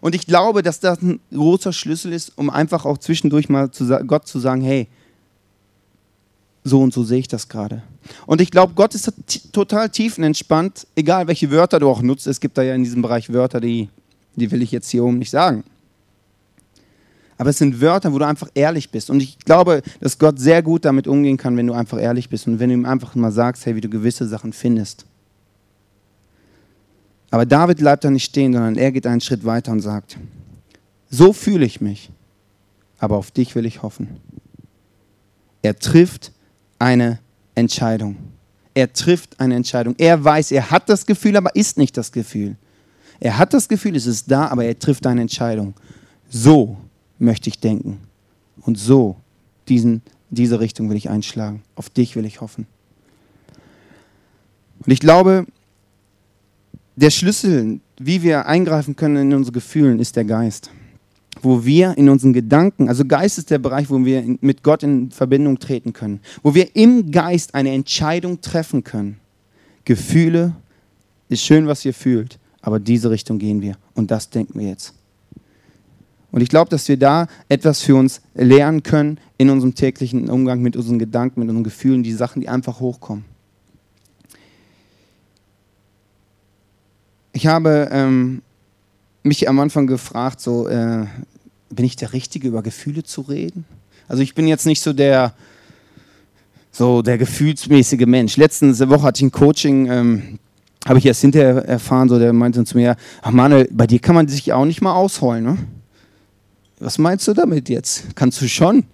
Und 0.00 0.14
ich 0.14 0.26
glaube, 0.26 0.62
dass 0.62 0.80
das 0.80 1.00
ein 1.02 1.20
großer 1.32 1.72
Schlüssel 1.72 2.12
ist, 2.12 2.32
um 2.36 2.50
einfach 2.50 2.84
auch 2.84 2.98
zwischendurch 2.98 3.48
mal 3.48 3.70
zu 3.70 3.86
Gott 4.06 4.26
zu 4.26 4.38
sagen, 4.38 4.60
hey, 4.60 4.88
so 6.64 6.80
und 6.80 6.92
so 6.92 7.04
sehe 7.04 7.20
ich 7.20 7.28
das 7.28 7.48
gerade. 7.48 7.82
Und 8.26 8.40
ich 8.40 8.50
glaube, 8.50 8.74
Gott 8.74 8.94
ist 8.94 9.12
total 9.52 9.88
tiefenentspannt, 9.88 10.86
egal 10.96 11.26
welche 11.28 11.50
Wörter 11.50 11.78
du 11.78 11.88
auch 11.88 12.02
nutzt. 12.02 12.26
Es 12.26 12.40
gibt 12.40 12.58
da 12.58 12.62
ja 12.62 12.74
in 12.74 12.82
diesem 12.82 13.02
Bereich 13.02 13.32
Wörter, 13.32 13.60
die, 13.60 13.88
die 14.36 14.50
will 14.50 14.62
ich 14.62 14.70
jetzt 14.70 14.90
hier 14.90 15.04
oben 15.04 15.18
nicht 15.18 15.30
sagen. 15.30 15.64
Aber 17.38 17.50
es 17.50 17.58
sind 17.58 17.80
Wörter, 17.80 18.12
wo 18.12 18.18
du 18.18 18.26
einfach 18.26 18.48
ehrlich 18.54 18.90
bist. 18.90 19.10
Und 19.10 19.22
ich 19.22 19.38
glaube, 19.40 19.82
dass 20.00 20.18
Gott 20.18 20.38
sehr 20.38 20.62
gut 20.62 20.84
damit 20.84 21.06
umgehen 21.06 21.36
kann, 21.36 21.56
wenn 21.56 21.66
du 21.66 21.74
einfach 21.74 22.00
ehrlich 22.00 22.30
bist 22.30 22.46
und 22.46 22.58
wenn 22.58 22.70
du 22.70 22.74
ihm 22.74 22.86
einfach 22.86 23.14
mal 23.14 23.30
sagst, 23.30 23.66
hey, 23.66 23.76
wie 23.76 23.80
du 23.80 23.90
gewisse 23.90 24.26
Sachen 24.26 24.52
findest. 24.52 25.04
Aber 27.30 27.44
David 27.44 27.78
bleibt 27.78 28.04
da 28.04 28.10
nicht 28.10 28.24
stehen, 28.24 28.52
sondern 28.52 28.76
er 28.76 28.92
geht 28.92 29.06
einen 29.06 29.20
Schritt 29.20 29.44
weiter 29.44 29.72
und 29.72 29.80
sagt, 29.80 30.16
so 31.10 31.32
fühle 31.32 31.66
ich 31.66 31.80
mich, 31.80 32.10
aber 32.98 33.16
auf 33.16 33.30
dich 33.30 33.54
will 33.54 33.66
ich 33.66 33.82
hoffen. 33.82 34.20
Er 35.62 35.78
trifft 35.78 36.32
eine 36.78 37.18
Entscheidung. 37.54 38.16
Er 38.72 38.92
trifft 38.92 39.40
eine 39.40 39.56
Entscheidung. 39.56 39.94
Er 39.98 40.22
weiß, 40.22 40.52
er 40.52 40.70
hat 40.70 40.88
das 40.88 41.06
Gefühl, 41.06 41.36
aber 41.36 41.54
ist 41.54 41.76
nicht 41.76 41.96
das 41.96 42.12
Gefühl. 42.12 42.56
Er 43.20 43.38
hat 43.38 43.54
das 43.54 43.68
Gefühl, 43.68 43.96
es 43.96 44.06
ist 44.06 44.30
da, 44.30 44.48
aber 44.48 44.64
er 44.64 44.78
trifft 44.78 45.06
eine 45.06 45.22
Entscheidung. 45.22 45.74
So 46.28 46.76
möchte 47.18 47.48
ich 47.48 47.58
denken. 47.58 48.00
Und 48.62 48.78
so, 48.78 49.16
diesen, 49.68 50.02
diese 50.30 50.60
Richtung 50.60 50.90
will 50.90 50.96
ich 50.96 51.08
einschlagen. 51.08 51.62
Auf 51.74 51.90
dich 51.90 52.16
will 52.16 52.24
ich 52.24 52.40
hoffen. 52.40 52.66
Und 54.84 54.92
ich 54.92 55.00
glaube, 55.00 55.46
der 56.96 57.10
Schlüssel, 57.10 57.80
wie 57.98 58.22
wir 58.22 58.46
eingreifen 58.46 58.96
können 58.96 59.16
in 59.16 59.34
unsere 59.34 59.52
Gefühle, 59.52 60.00
ist 60.00 60.16
der 60.16 60.24
Geist. 60.24 60.70
Wo 61.42 61.64
wir 61.64 61.96
in 61.98 62.08
unseren 62.08 62.32
Gedanken, 62.32 62.88
also 62.88 63.04
Geist 63.04 63.38
ist 63.38 63.50
der 63.50 63.58
Bereich, 63.58 63.90
wo 63.90 64.04
wir 64.04 64.24
mit 64.40 64.62
Gott 64.62 64.82
in 64.82 65.10
Verbindung 65.10 65.58
treten 65.58 65.92
können. 65.92 66.20
Wo 66.42 66.54
wir 66.54 66.74
im 66.74 67.10
Geist 67.10 67.54
eine 67.54 67.72
Entscheidung 67.72 68.40
treffen 68.40 68.84
können. 68.84 69.18
Gefühle, 69.84 70.54
ist 71.28 71.42
schön, 71.42 71.66
was 71.66 71.84
ihr 71.84 71.94
fühlt, 71.94 72.38
aber 72.66 72.80
diese 72.80 73.10
Richtung 73.10 73.38
gehen 73.38 73.62
wir. 73.62 73.76
Und 73.94 74.10
das 74.10 74.28
denken 74.28 74.58
wir 74.58 74.66
jetzt. 74.66 74.92
Und 76.32 76.40
ich 76.40 76.48
glaube, 76.48 76.68
dass 76.68 76.88
wir 76.88 76.96
da 76.96 77.28
etwas 77.48 77.80
für 77.80 77.94
uns 77.94 78.20
lernen 78.34 78.82
können 78.82 79.20
in 79.38 79.50
unserem 79.50 79.76
täglichen 79.76 80.28
Umgang 80.28 80.62
mit 80.62 80.76
unseren 80.76 80.98
Gedanken, 80.98 81.38
mit 81.38 81.48
unseren 81.48 81.62
Gefühlen, 81.62 82.02
die 82.02 82.12
Sachen, 82.12 82.40
die 82.40 82.48
einfach 82.48 82.80
hochkommen. 82.80 83.24
Ich 87.32 87.46
habe 87.46 87.88
ähm, 87.92 88.42
mich 89.22 89.48
am 89.48 89.60
Anfang 89.60 89.86
gefragt, 89.86 90.40
so, 90.40 90.66
äh, 90.66 91.06
bin 91.70 91.84
ich 91.84 91.94
der 91.94 92.12
Richtige, 92.14 92.48
über 92.48 92.64
Gefühle 92.64 93.04
zu 93.04 93.20
reden? 93.20 93.64
Also 94.08 94.24
ich 94.24 94.34
bin 94.34 94.48
jetzt 94.48 94.66
nicht 94.66 94.82
so 94.82 94.92
der, 94.92 95.34
so 96.72 97.02
der 97.02 97.16
gefühlsmäßige 97.16 98.06
Mensch. 98.06 98.36
Letzte 98.36 98.88
Woche 98.88 99.02
hatte 99.02 99.18
ich 99.18 99.26
ein 99.28 99.30
Coaching, 99.30 99.86
ähm, 99.88 100.38
habe 100.86 100.98
ich 100.98 101.06
erst 101.06 101.20
hinterher 101.20 101.56
erfahren, 101.66 102.08
so 102.08 102.18
der 102.18 102.32
meinte 102.32 102.64
zu 102.64 102.76
mir, 102.76 102.96
ach 103.20 103.32
Manuel, 103.32 103.68
bei 103.72 103.86
dir 103.86 103.98
kann 103.98 104.14
man 104.14 104.28
sich 104.28 104.52
auch 104.52 104.64
nicht 104.64 104.80
mal 104.80 104.94
ausheulen, 104.94 105.44
ne? 105.44 105.58
was 106.78 106.98
meinst 106.98 107.26
du 107.26 107.32
damit 107.32 107.68
jetzt? 107.68 108.14
Kannst 108.14 108.40
du 108.40 108.48
schon? 108.48 108.84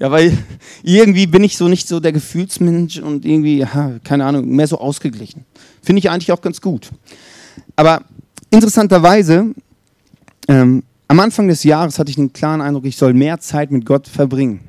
Ja, 0.00 0.10
weil 0.10 0.36
irgendwie 0.82 1.26
bin 1.26 1.42
ich 1.42 1.56
so 1.56 1.68
nicht 1.68 1.88
so 1.88 1.98
der 1.98 2.12
Gefühlsmensch 2.12 2.98
und 2.98 3.24
irgendwie, 3.24 3.58
ja, 3.58 3.98
keine 4.04 4.24
Ahnung, 4.24 4.48
mehr 4.48 4.68
so 4.68 4.78
ausgeglichen. 4.78 5.44
Finde 5.82 5.98
ich 5.98 6.08
eigentlich 6.08 6.30
auch 6.30 6.40
ganz 6.40 6.60
gut. 6.60 6.90
Aber 7.74 8.02
interessanterweise, 8.50 9.52
ähm, 10.46 10.84
am 11.08 11.20
Anfang 11.20 11.48
des 11.48 11.64
Jahres 11.64 11.98
hatte 11.98 12.10
ich 12.10 12.16
den 12.16 12.32
klaren 12.32 12.60
Eindruck, 12.60 12.84
ich 12.84 12.96
soll 12.96 13.12
mehr 13.12 13.40
Zeit 13.40 13.70
mit 13.72 13.84
Gott 13.84 14.06
verbringen. 14.06 14.60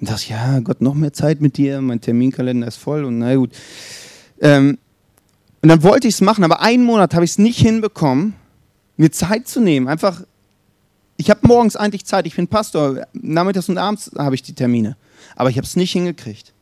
Und 0.00 0.10
dachte 0.10 0.30
ja, 0.30 0.58
Gott, 0.60 0.80
noch 0.80 0.94
mehr 0.94 1.12
Zeit 1.12 1.40
mit 1.40 1.56
dir, 1.56 1.80
mein 1.80 2.00
Terminkalender 2.00 2.66
ist 2.66 2.76
voll 2.76 3.04
und 3.04 3.18
na 3.18 3.36
gut. 3.36 3.50
Ähm, 4.40 4.78
und 5.62 5.68
dann 5.68 5.82
wollte 5.82 6.08
ich 6.08 6.14
es 6.14 6.20
machen, 6.20 6.44
aber 6.44 6.60
einen 6.60 6.84
Monat 6.84 7.14
habe 7.14 7.24
ich 7.24 7.32
es 7.32 7.38
nicht 7.38 7.58
hinbekommen, 7.58 8.34
mir 8.96 9.10
Zeit 9.10 9.48
zu 9.48 9.60
nehmen, 9.60 9.88
einfach 9.88 10.22
ich 11.22 11.30
habe 11.30 11.46
morgens 11.46 11.76
eigentlich 11.76 12.04
Zeit, 12.04 12.26
ich 12.26 12.34
bin 12.34 12.48
Pastor, 12.48 13.06
nachmittags 13.12 13.68
und 13.68 13.78
abends 13.78 14.10
habe 14.18 14.34
ich 14.34 14.42
die 14.42 14.54
Termine. 14.54 14.96
Aber 15.36 15.50
ich 15.50 15.56
habe 15.56 15.66
es 15.66 15.76
nicht 15.76 15.92
hingekriegt. 15.92 16.52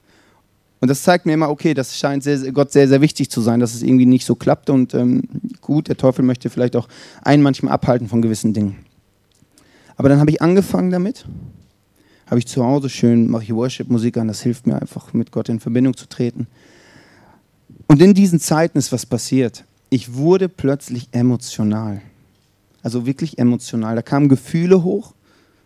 Und 0.80 0.88
das 0.88 1.02
zeigt 1.02 1.24
mir 1.24 1.32
immer, 1.32 1.48
okay, 1.48 1.72
das 1.72 1.96
scheint 1.96 2.22
sehr, 2.22 2.38
Gott 2.52 2.70
sehr, 2.70 2.86
sehr 2.86 3.00
wichtig 3.00 3.30
zu 3.30 3.40
sein, 3.40 3.60
dass 3.60 3.74
es 3.74 3.82
irgendwie 3.82 4.04
nicht 4.04 4.26
so 4.26 4.34
klappt. 4.34 4.68
Und 4.68 4.92
ähm, 4.92 5.22
gut, 5.62 5.88
der 5.88 5.96
Teufel 5.96 6.24
möchte 6.24 6.50
vielleicht 6.50 6.76
auch 6.76 6.88
einen 7.22 7.42
manchmal 7.42 7.72
abhalten 7.72 8.08
von 8.08 8.20
gewissen 8.20 8.52
Dingen. 8.52 8.76
Aber 9.96 10.10
dann 10.10 10.20
habe 10.20 10.30
ich 10.30 10.42
angefangen 10.42 10.90
damit. 10.90 11.26
Habe 12.26 12.38
ich 12.38 12.46
zu 12.46 12.62
Hause 12.62 12.90
schön, 12.90 13.30
mache 13.30 13.44
ich 13.44 13.54
Worship-Musik 13.54 14.18
an, 14.18 14.28
das 14.28 14.42
hilft 14.42 14.66
mir 14.66 14.80
einfach, 14.80 15.12
mit 15.14 15.32
Gott 15.32 15.48
in 15.48 15.58
Verbindung 15.58 15.96
zu 15.96 16.06
treten. 16.06 16.46
Und 17.90 18.00
in 18.00 18.14
diesen 18.14 18.38
Zeiten 18.38 18.79
ist 18.79 18.92
was 18.92 19.05
passiert. 19.05 19.64
Ich 19.88 20.14
wurde 20.14 20.48
plötzlich 20.48 21.09
emotional. 21.11 22.00
Also 22.85 23.05
wirklich 23.05 23.37
emotional. 23.37 23.96
Da 23.96 24.03
kamen 24.03 24.29
Gefühle 24.29 24.85
hoch, 24.85 25.12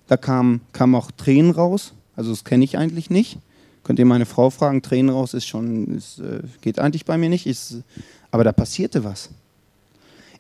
da 0.07 0.17
kamen, 0.17 0.63
kamen 0.73 0.95
auch 0.95 1.11
Tränen 1.11 1.51
raus. 1.51 1.93
Also 2.17 2.31
das 2.31 2.43
kenne 2.43 2.65
ich 2.65 2.79
eigentlich 2.79 3.11
nicht. 3.11 3.37
Könnt 3.83 3.99
ihr 3.99 4.07
meine 4.07 4.25
Frau 4.25 4.49
fragen, 4.49 4.81
Tränen 4.81 5.11
raus 5.11 5.35
ist 5.35 5.47
schon, 5.47 5.99
ist, 5.99 6.19
äh, 6.21 6.41
geht 6.63 6.79
eigentlich 6.79 7.05
bei 7.05 7.19
mir 7.19 7.29
nicht, 7.29 7.47
ist, 7.47 7.83
aber 8.31 8.43
da 8.43 8.53
passierte 8.53 9.05
was. 9.05 9.29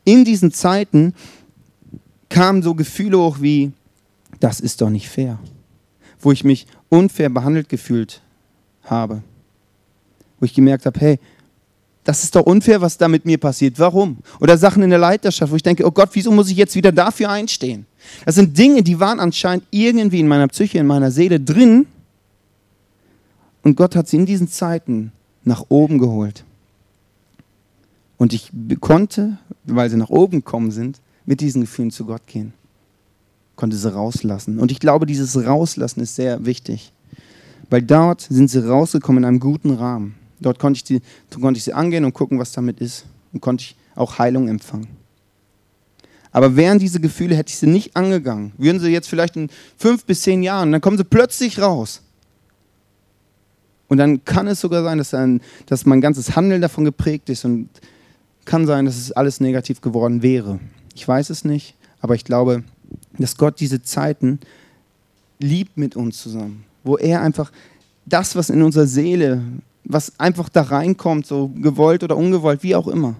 In 0.04 0.24
diesen 0.24 0.52
Zeiten 0.52 1.12
kamen 2.30 2.62
so 2.62 2.74
Gefühle 2.74 3.18
hoch 3.18 3.42
wie, 3.42 3.72
das 4.40 4.58
ist 4.58 4.80
doch 4.80 4.88
nicht 4.88 5.10
fair, 5.10 5.38
wo 6.18 6.32
ich 6.32 6.44
mich 6.44 6.66
unfair 6.88 7.28
behandelt 7.28 7.68
gefühlt 7.68 8.22
habe, 8.84 9.22
wo 10.40 10.46
ich 10.46 10.54
gemerkt 10.54 10.86
habe, 10.86 10.98
hey, 10.98 11.18
das 12.04 12.22
ist 12.22 12.36
doch 12.36 12.44
unfair, 12.44 12.82
was 12.82 12.98
da 12.98 13.08
mit 13.08 13.24
mir 13.24 13.38
passiert. 13.38 13.78
Warum? 13.78 14.18
Oder 14.40 14.58
Sachen 14.58 14.82
in 14.82 14.90
der 14.90 14.98
Leiterschaft, 14.98 15.50
wo 15.50 15.56
ich 15.56 15.62
denke, 15.62 15.86
oh 15.86 15.90
Gott, 15.90 16.10
wieso 16.12 16.30
muss 16.30 16.50
ich 16.50 16.56
jetzt 16.56 16.76
wieder 16.76 16.92
dafür 16.92 17.30
einstehen? 17.30 17.86
Das 18.26 18.34
sind 18.34 18.56
Dinge, 18.56 18.82
die 18.82 19.00
waren 19.00 19.18
anscheinend 19.20 19.64
irgendwie 19.70 20.20
in 20.20 20.28
meiner 20.28 20.46
Psyche, 20.48 20.78
in 20.78 20.86
meiner 20.86 21.10
Seele 21.10 21.40
drin. 21.40 21.86
Und 23.62 23.76
Gott 23.76 23.96
hat 23.96 24.06
sie 24.06 24.18
in 24.18 24.26
diesen 24.26 24.48
Zeiten 24.48 25.12
nach 25.44 25.64
oben 25.70 25.98
geholt. 25.98 26.44
Und 28.18 28.34
ich 28.34 28.50
konnte, 28.80 29.38
weil 29.64 29.88
sie 29.88 29.96
nach 29.96 30.10
oben 30.10 30.38
gekommen 30.38 30.70
sind, 30.70 31.00
mit 31.24 31.40
diesen 31.40 31.62
Gefühlen 31.62 31.90
zu 31.90 32.04
Gott 32.04 32.26
gehen. 32.26 32.52
Konnte 33.56 33.76
sie 33.76 33.92
rauslassen. 33.92 34.58
Und 34.58 34.70
ich 34.70 34.78
glaube, 34.78 35.06
dieses 35.06 35.46
Rauslassen 35.46 36.00
ist 36.00 36.16
sehr 36.16 36.44
wichtig. 36.44 36.92
Weil 37.70 37.82
dort 37.82 38.20
sind 38.20 38.48
sie 38.48 38.66
rausgekommen 38.66 39.22
in 39.22 39.28
einem 39.28 39.40
guten 39.40 39.70
Rahmen. 39.70 40.16
Dort 40.40 40.58
konnte 40.58 40.78
ich, 40.78 40.84
die, 40.84 41.00
konnte 41.40 41.58
ich 41.58 41.64
sie 41.64 41.72
angehen 41.72 42.04
und 42.04 42.12
gucken, 42.12 42.38
was 42.38 42.52
damit 42.52 42.80
ist. 42.80 43.06
Und 43.32 43.40
konnte 43.40 43.62
ich 43.62 43.76
auch 43.94 44.18
Heilung 44.18 44.48
empfangen. 44.48 44.88
Aber 46.34 46.56
wären 46.56 46.80
diese 46.80 47.00
Gefühle, 47.00 47.36
hätte 47.36 47.50
ich 47.50 47.58
sie 47.58 47.68
nicht 47.68 47.96
angegangen, 47.96 48.52
würden 48.58 48.80
sie 48.80 48.88
jetzt 48.88 49.08
vielleicht 49.08 49.36
in 49.36 49.50
fünf 49.76 50.04
bis 50.04 50.22
zehn 50.22 50.42
Jahren, 50.42 50.72
dann 50.72 50.80
kommen 50.80 50.96
sie 50.96 51.04
plötzlich 51.04 51.60
raus. 51.60 52.02
Und 53.86 53.98
dann 53.98 54.24
kann 54.24 54.48
es 54.48 54.60
sogar 54.60 54.82
sein, 54.82 54.98
dass, 54.98 55.10
dann, 55.10 55.40
dass 55.66 55.86
mein 55.86 56.00
ganzes 56.00 56.34
Handeln 56.34 56.60
davon 56.60 56.84
geprägt 56.84 57.28
ist 57.28 57.44
und 57.44 57.68
kann 58.44 58.66
sein, 58.66 58.84
dass 58.84 58.96
es 58.96 59.12
alles 59.12 59.38
negativ 59.38 59.80
geworden 59.80 60.22
wäre. 60.22 60.58
Ich 60.94 61.06
weiß 61.06 61.30
es 61.30 61.44
nicht, 61.44 61.76
aber 62.00 62.16
ich 62.16 62.24
glaube, 62.24 62.64
dass 63.16 63.36
Gott 63.36 63.60
diese 63.60 63.82
Zeiten 63.82 64.40
liebt 65.38 65.76
mit 65.76 65.94
uns 65.94 66.20
zusammen, 66.20 66.64
wo 66.82 66.96
er 66.96 67.22
einfach 67.22 67.52
das, 68.06 68.34
was 68.34 68.50
in 68.50 68.62
unserer 68.62 68.88
Seele 68.88 69.40
was 69.84 70.18
einfach 70.18 70.48
da 70.48 70.62
reinkommt, 70.62 71.26
so 71.26 71.48
gewollt 71.48 72.02
oder 72.02 72.16
ungewollt, 72.16 72.62
wie 72.62 72.74
auch 72.74 72.88
immer, 72.88 73.16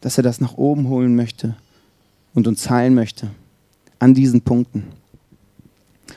dass 0.00 0.16
er 0.16 0.22
das 0.22 0.40
nach 0.40 0.54
oben 0.56 0.88
holen 0.88 1.16
möchte 1.16 1.56
und 2.34 2.46
uns 2.46 2.70
heilen 2.70 2.94
möchte 2.94 3.30
an 3.98 4.14
diesen 4.14 4.42
Punkten. 4.42 4.84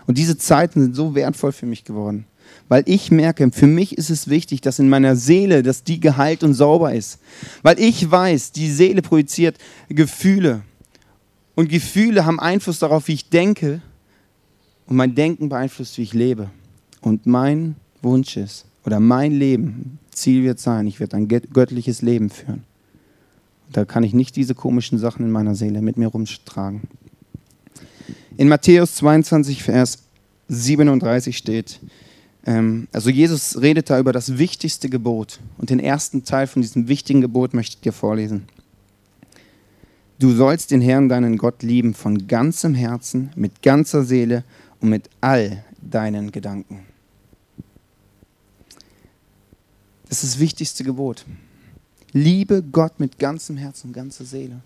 Und 0.06 0.18
diese 0.18 0.38
Zeiten 0.38 0.82
sind 0.82 0.96
so 0.96 1.16
wertvoll 1.16 1.52
für 1.52 1.66
mich 1.66 1.84
geworden, 1.84 2.26
weil 2.70 2.84
ich 2.86 3.12
merke, 3.12 3.50
für 3.52 3.68
mich 3.68 3.98
ist 3.98 4.10
es 4.10 4.28
wichtig, 4.28 4.62
dass 4.62 4.80
in 4.80 4.90
meiner 4.90 5.16
Seele, 5.16 5.64
dass 5.64 5.84
die 5.84 6.00
geheilt 6.00 6.44
und 6.44 6.54
sauber 6.54 6.94
ist. 6.94 7.20
Weil 7.64 7.80
ich 7.80 8.10
weiß, 8.10 8.52
die 8.52 8.70
Seele 8.70 9.02
projiziert 9.02 9.58
Gefühle. 9.90 10.62
Und 11.56 11.70
Gefühle 11.70 12.26
haben 12.26 12.40
Einfluss 12.40 12.80
darauf, 12.80 13.08
wie 13.08 13.14
ich 13.14 13.30
denke. 13.30 13.82
Und 14.86 14.98
mein 14.98 15.16
Denken 15.16 15.50
beeinflusst, 15.50 15.98
wie 15.98 16.04
ich 16.04 16.14
lebe. 16.14 16.50
Und 17.02 17.26
mein 17.26 17.76
Wunsch 18.02 18.38
ist, 18.38 18.66
oder 18.88 19.02
mein 19.02 19.34
Leben, 19.34 20.00
Ziel 20.12 20.46
wird 20.46 20.62
sein, 20.62 20.88
ich 20.88 21.02
werde 21.02 21.18
ein 21.18 21.28
göttliches 21.28 22.02
Leben 22.02 22.30
führen. 22.30 22.64
Da 23.74 23.84
kann 23.84 24.02
ich 24.02 24.14
nicht 24.14 24.38
diese 24.38 24.56
komischen 24.56 24.98
Sachen 24.98 25.26
in 25.26 25.32
meiner 25.32 25.56
Seele 25.56 25.82
mit 25.82 25.98
mir 25.98 26.08
rumtragen. 26.08 26.84
In 28.38 28.48
Matthäus 28.48 28.96
22, 28.96 29.62
Vers 29.62 30.04
37 30.48 31.38
steht, 31.38 31.82
ähm, 32.46 32.88
also 32.94 33.10
Jesus 33.10 33.62
redet 33.62 33.90
da 33.90 34.00
über 34.00 34.14
das 34.14 34.38
wichtigste 34.38 34.88
Gebot. 34.88 35.42
Und 35.58 35.70
den 35.70 35.82
ersten 35.82 36.24
Teil 36.24 36.48
von 36.48 36.62
diesem 36.62 36.88
wichtigen 36.88 37.20
Gebot 37.20 37.54
möchte 37.54 37.76
ich 37.76 37.82
dir 37.82 37.92
vorlesen. 37.92 38.46
Du 40.18 40.32
sollst 40.32 40.72
den 40.72 40.80
Herrn, 40.80 41.10
deinen 41.10 41.38
Gott, 41.38 41.62
lieben 41.62 41.94
von 41.94 42.30
ganzem 42.30 42.74
Herzen, 42.74 43.32
mit 43.36 43.62
ganzer 43.62 44.06
Seele 44.06 44.46
und 44.80 44.88
mit 44.88 45.10
all 45.20 45.66
deinen 45.82 46.32
Gedanken. 46.32 46.87
Das 50.10 50.24
ist 50.24 50.34
das 50.34 50.40
wichtigste 50.40 50.84
Gebot. 50.84 51.26
Liebe 52.14 52.64
Gott 52.64 53.00
mit 53.00 53.20
ganzem 53.20 53.58
Herzen 53.58 53.88
und 53.88 53.94
ganzer 53.94 54.26
Seele. 54.26 54.62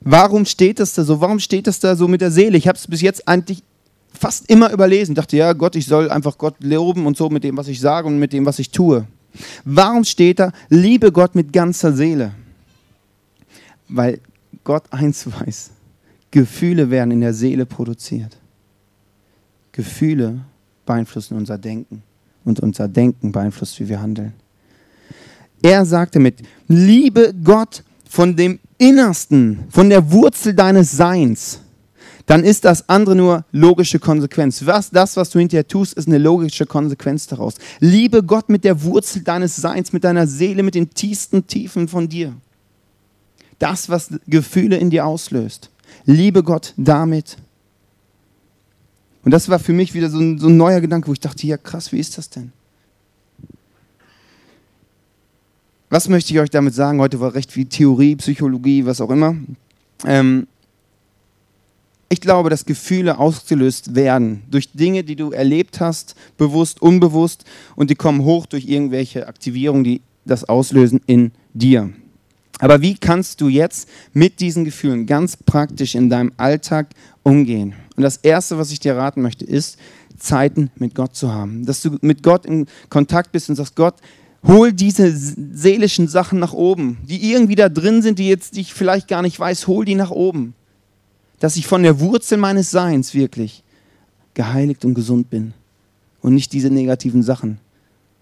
Warum 0.00 0.44
steht 0.44 0.78
das 0.78 0.94
da 0.94 1.02
so? 1.02 1.20
Warum 1.20 1.40
steht 1.40 1.66
das 1.66 1.80
da 1.80 1.96
so 1.96 2.06
mit 2.06 2.20
der 2.20 2.30
Seele? 2.30 2.56
Ich 2.56 2.68
habe 2.68 2.78
es 2.78 2.86
bis 2.86 3.00
jetzt 3.00 3.26
eigentlich 3.26 3.62
fast 4.12 4.48
immer 4.48 4.70
überlesen. 4.72 5.14
Dachte, 5.14 5.36
ja, 5.36 5.52
Gott, 5.52 5.74
ich 5.74 5.86
soll 5.86 6.10
einfach 6.10 6.38
Gott 6.38 6.54
loben 6.60 7.06
und 7.06 7.16
so 7.16 7.28
mit 7.28 7.42
dem, 7.42 7.56
was 7.56 7.68
ich 7.68 7.80
sage 7.80 8.06
und 8.06 8.18
mit 8.18 8.32
dem, 8.32 8.46
was 8.46 8.60
ich 8.60 8.70
tue. 8.70 9.06
Warum 9.64 10.04
steht 10.04 10.38
da, 10.38 10.52
liebe 10.68 11.10
Gott 11.10 11.34
mit 11.34 11.52
ganzer 11.52 11.92
Seele? 11.92 12.32
Weil 13.88 14.20
Gott 14.62 14.84
eins 14.90 15.26
weiß, 15.26 15.70
Gefühle 16.30 16.90
werden 16.90 17.10
in 17.10 17.20
der 17.20 17.34
Seele 17.34 17.66
produziert. 17.66 18.36
Gefühle 19.72 20.44
beeinflussen 20.86 21.36
unser 21.36 21.58
Denken 21.58 22.02
und 22.48 22.60
unser 22.60 22.88
Denken 22.88 23.32
beeinflusst, 23.32 23.78
wie 23.80 23.88
wir 23.88 24.00
handeln. 24.00 24.32
Er 25.62 25.84
sagte 25.84 26.18
mit, 26.18 26.42
liebe 26.66 27.34
Gott 27.42 27.82
von 28.08 28.36
dem 28.36 28.58
Innersten, 28.78 29.64
von 29.70 29.90
der 29.90 30.10
Wurzel 30.12 30.54
deines 30.54 30.92
Seins, 30.92 31.60
dann 32.26 32.44
ist 32.44 32.66
das 32.66 32.88
andere 32.90 33.16
nur 33.16 33.44
logische 33.52 33.98
Konsequenz. 33.98 34.66
Was, 34.66 34.90
das, 34.90 35.16
was 35.16 35.30
du 35.30 35.38
hinterher 35.38 35.66
tust, 35.66 35.94
ist 35.94 36.08
eine 36.08 36.18
logische 36.18 36.66
Konsequenz 36.66 37.26
daraus. 37.26 37.54
Liebe 37.80 38.22
Gott 38.22 38.50
mit 38.50 38.64
der 38.64 38.82
Wurzel 38.82 39.22
deines 39.22 39.56
Seins, 39.56 39.94
mit 39.94 40.04
deiner 40.04 40.26
Seele, 40.26 40.62
mit 40.62 40.74
den 40.74 40.90
tiefsten 40.90 41.46
Tiefen 41.46 41.88
von 41.88 42.08
dir. 42.08 42.34
Das, 43.58 43.88
was 43.88 44.10
Gefühle 44.26 44.76
in 44.76 44.90
dir 44.90 45.06
auslöst. 45.06 45.70
Liebe 46.04 46.42
Gott 46.42 46.74
damit. 46.76 47.38
Und 49.28 49.32
das 49.32 49.50
war 49.50 49.58
für 49.58 49.74
mich 49.74 49.92
wieder 49.92 50.08
so 50.08 50.18
ein, 50.18 50.38
so 50.38 50.46
ein 50.46 50.56
neuer 50.56 50.80
Gedanke, 50.80 51.06
wo 51.06 51.12
ich 51.12 51.20
dachte, 51.20 51.46
ja 51.46 51.58
krass, 51.58 51.92
wie 51.92 51.98
ist 51.98 52.16
das 52.16 52.30
denn? 52.30 52.50
Was 55.90 56.08
möchte 56.08 56.32
ich 56.32 56.40
euch 56.40 56.48
damit 56.48 56.72
sagen? 56.72 56.98
Heute 56.98 57.20
war 57.20 57.34
recht 57.34 57.52
viel 57.52 57.66
Theorie, 57.66 58.16
Psychologie, 58.16 58.86
was 58.86 59.02
auch 59.02 59.10
immer. 59.10 59.36
Ähm, 60.06 60.46
ich 62.08 62.22
glaube, 62.22 62.48
dass 62.48 62.64
Gefühle 62.64 63.18
ausgelöst 63.18 63.94
werden 63.94 64.44
durch 64.50 64.72
Dinge, 64.72 65.04
die 65.04 65.14
du 65.14 65.30
erlebt 65.30 65.78
hast, 65.78 66.14
bewusst, 66.38 66.80
unbewusst, 66.80 67.44
und 67.76 67.90
die 67.90 67.96
kommen 67.96 68.24
hoch 68.24 68.46
durch 68.46 68.66
irgendwelche 68.66 69.26
Aktivierungen, 69.26 69.84
die 69.84 70.00
das 70.24 70.44
auslösen 70.44 71.02
in 71.04 71.32
dir. 71.52 71.90
Aber 72.60 72.80
wie 72.80 72.96
kannst 72.96 73.42
du 73.42 73.48
jetzt 73.48 73.88
mit 74.14 74.40
diesen 74.40 74.64
Gefühlen 74.64 75.04
ganz 75.04 75.36
praktisch 75.36 75.94
in 75.94 76.08
deinem 76.10 76.32
Alltag 76.38 76.88
umgehen? 77.28 77.74
Und 77.96 78.02
das 78.02 78.16
Erste, 78.16 78.58
was 78.58 78.70
ich 78.70 78.80
dir 78.80 78.96
raten 78.96 79.22
möchte, 79.22 79.44
ist, 79.44 79.78
Zeiten 80.18 80.70
mit 80.76 80.94
Gott 80.94 81.14
zu 81.14 81.32
haben. 81.32 81.64
Dass 81.66 81.82
du 81.82 81.98
mit 82.00 82.22
Gott 82.22 82.46
in 82.46 82.66
Kontakt 82.88 83.32
bist 83.32 83.48
und 83.48 83.56
sagst, 83.56 83.76
Gott, 83.76 83.94
hol 84.46 84.72
diese 84.72 85.12
seelischen 85.14 86.08
Sachen 86.08 86.38
nach 86.38 86.52
oben, 86.52 86.98
die 87.04 87.30
irgendwie 87.30 87.54
da 87.54 87.68
drin 87.68 88.02
sind, 88.02 88.18
die 88.18 88.28
jetzt 88.28 88.56
die 88.56 88.60
ich 88.60 88.74
vielleicht 88.74 89.08
gar 89.08 89.22
nicht 89.22 89.38
weiß, 89.38 89.66
hol 89.66 89.84
die 89.84 89.94
nach 89.94 90.10
oben. 90.10 90.54
Dass 91.40 91.56
ich 91.56 91.66
von 91.66 91.82
der 91.82 92.00
Wurzel 92.00 92.38
meines 92.38 92.70
Seins 92.70 93.14
wirklich 93.14 93.62
geheiligt 94.34 94.84
und 94.84 94.94
gesund 94.94 95.30
bin. 95.30 95.54
Und 96.20 96.34
nicht 96.34 96.52
diese 96.52 96.70
negativen 96.70 97.22
Sachen, 97.22 97.58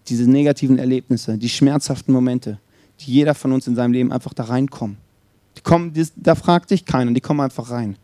diese 0.08 0.28
negativen 0.28 0.78
Erlebnisse, 0.78 1.38
die 1.38 1.48
schmerzhaften 1.48 2.12
Momente 2.12 2.58
die 3.00 3.12
jeder 3.12 3.34
von 3.34 3.52
uns 3.52 3.66
in 3.66 3.74
seinem 3.74 3.92
Leben 3.92 4.12
einfach 4.12 4.34
da 4.34 4.44
reinkommen. 4.44 4.96
Die 5.56 5.62
kommen, 5.62 5.92
da 6.16 6.34
fragt 6.34 6.70
dich 6.70 6.84
keiner, 6.84 7.12
die 7.12 7.20
kommen 7.20 7.40
einfach 7.40 7.70
rein. 7.70 7.96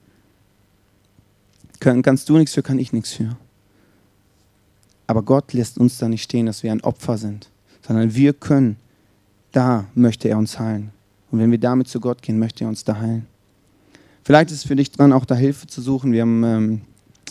Kann, 1.83 2.01
kannst 2.03 2.29
du 2.29 2.39
nichts 2.39 2.55
für, 2.55 2.63
kann 2.63 2.79
ich 2.79 2.93
nichts 2.93 3.13
für. 3.13 3.37
Aber 5.09 5.25
Gott 5.25 5.53
lässt 5.53 5.79
uns 5.79 5.99
da 5.99 6.09
nicht 6.09 6.23
stehen, 6.23 6.47
dass 6.47 6.63
wir 6.63 6.71
ein 6.71 6.81
Opfer 6.83 7.19
sind, 7.19 7.51
sondern 7.85 8.15
wir 8.15 8.35
können, 8.35 8.77
da 9.51 9.87
möchte 9.97 10.29
er 10.29 10.39
uns 10.39 10.61
heilen. 10.61 10.93
Und 11.33 11.41
wenn 11.41 11.51
wir 11.51 11.59
damit 11.59 11.89
zu 11.89 11.99
Gott 11.99 12.23
gehen, 12.23 12.39
möchte 12.39 12.63
er 12.63 12.69
uns 12.69 12.85
da 12.85 13.01
heilen. 13.01 13.27
Vielleicht 14.23 14.53
ist 14.53 14.59
es 14.59 14.65
für 14.65 14.77
dich 14.77 14.93
dran, 14.93 15.13
auch 15.13 15.25
da 15.25 15.35
Hilfe 15.35 15.67
zu 15.67 15.83
suchen. 15.83 16.13
Wir 16.13 16.23
haben 16.23 16.45
ähm, 16.45 16.81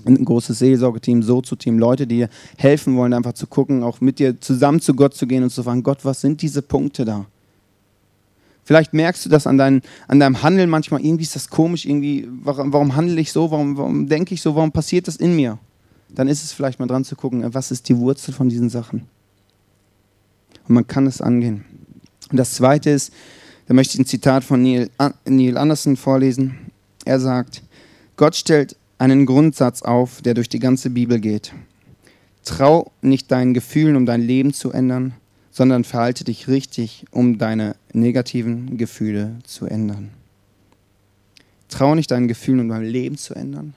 ein 0.06 0.26
großes 0.26 0.60
Seelsorgeteam, 0.60 1.24
Sozo-Team, 1.24 1.80
Leute, 1.80 2.06
die 2.06 2.18
dir 2.18 2.30
helfen 2.58 2.98
wollen, 2.98 3.14
einfach 3.14 3.34
zu 3.34 3.48
gucken, 3.48 3.84
auch 3.84 4.02
mit 4.02 4.20
dir 4.20 4.42
zusammen 4.42 4.82
zu 4.82 4.94
Gott 4.96 5.14
zu 5.14 5.28
gehen 5.28 5.44
und 5.44 5.52
zu 5.52 5.64
fragen, 5.64 5.82
Gott, 5.82 6.04
was 6.04 6.20
sind 6.20 6.42
diese 6.42 6.62
Punkte 6.62 7.06
da? 7.06 7.26
Vielleicht 8.63 8.93
merkst 8.93 9.26
du 9.26 9.30
das 9.30 9.47
an, 9.47 9.58
dein, 9.58 9.82
an 10.08 10.19
deinem 10.19 10.43
Handeln 10.43 10.69
manchmal, 10.69 11.04
irgendwie 11.04 11.24
ist 11.24 11.36
das 11.36 11.50
komisch, 11.50 11.86
irgendwie, 11.86 12.28
warum, 12.30 12.71
warum 12.71 12.95
handle 12.95 13.19
ich 13.19 13.32
so, 13.32 13.50
warum, 13.52 13.78
warum 13.78 14.08
denke 14.08 14.34
ich 14.34 14.41
so, 14.41 14.56
warum 14.56 14.71
passiert 14.71 15.08
das 15.08 15.15
in 15.15 15.36
mir? 15.36 15.58
Dann 16.10 16.28
ist 16.28 16.43
es 16.43 16.52
vielleicht 16.52 16.80
mal 16.80 16.88
dran 16.88 17.04
zu 17.04 17.15
gucken, 17.15 17.43
was 17.54 17.71
ist 17.71 17.89
die 17.89 17.97
Wurzel 17.97 18.34
von 18.34 18.50
diesen 18.50 18.69
Sachen? 18.69 19.08
Und 20.67 20.76
man 20.76 20.88
kann 20.88 21.08
es 21.08 21.21
angehen. 21.21 21.65
Und 22.30 22.38
das 22.38 22.54
Zweite 22.54 22.91
ist, 22.91 23.12
da 23.67 23.74
möchte 23.74 23.95
ich 23.95 24.00
ein 24.00 24.06
Zitat 24.06 24.43
von 24.43 24.62
Neil, 24.62 24.89
Neil 25.26 25.58
Anderson 25.58 25.95
vorlesen. 25.95 26.71
Er 27.06 27.19
sagt, 27.19 27.63
Gott 28.15 28.36
stellt 28.36 28.76
einen 28.97 29.26
Grundsatz 29.26 29.82
auf, 29.82 30.21
der 30.21 30.34
durch 30.34 30.50
die 30.50 30.60
ganze 30.60 30.89
Bibel 30.89 31.19
geht. 31.19 31.54
Trau 32.43 32.91
nicht 33.02 33.32
deinen 33.32 33.54
Gefühlen, 33.54 33.95
um 33.95 34.06
dein 34.06 34.21
Leben 34.21 34.54
zu 34.54 34.71
ändern, 34.71 35.13
sondern 35.52 35.84
verhalte 35.84 36.24
dich 36.24 36.48
richtig, 36.48 37.06
um 37.12 37.38
deine 37.38 37.76
negativen 37.94 38.78
Gefühle 38.78 39.36
zu 39.44 39.66
ändern. 39.66 40.10
Trau 41.68 41.94
nicht 41.94 42.12
deinen 42.12 42.28
Gefühlen, 42.28 42.62
um 42.62 42.70
dein 42.70 42.84
Leben 42.84 43.18
zu 43.18 43.34
ändern, 43.34 43.74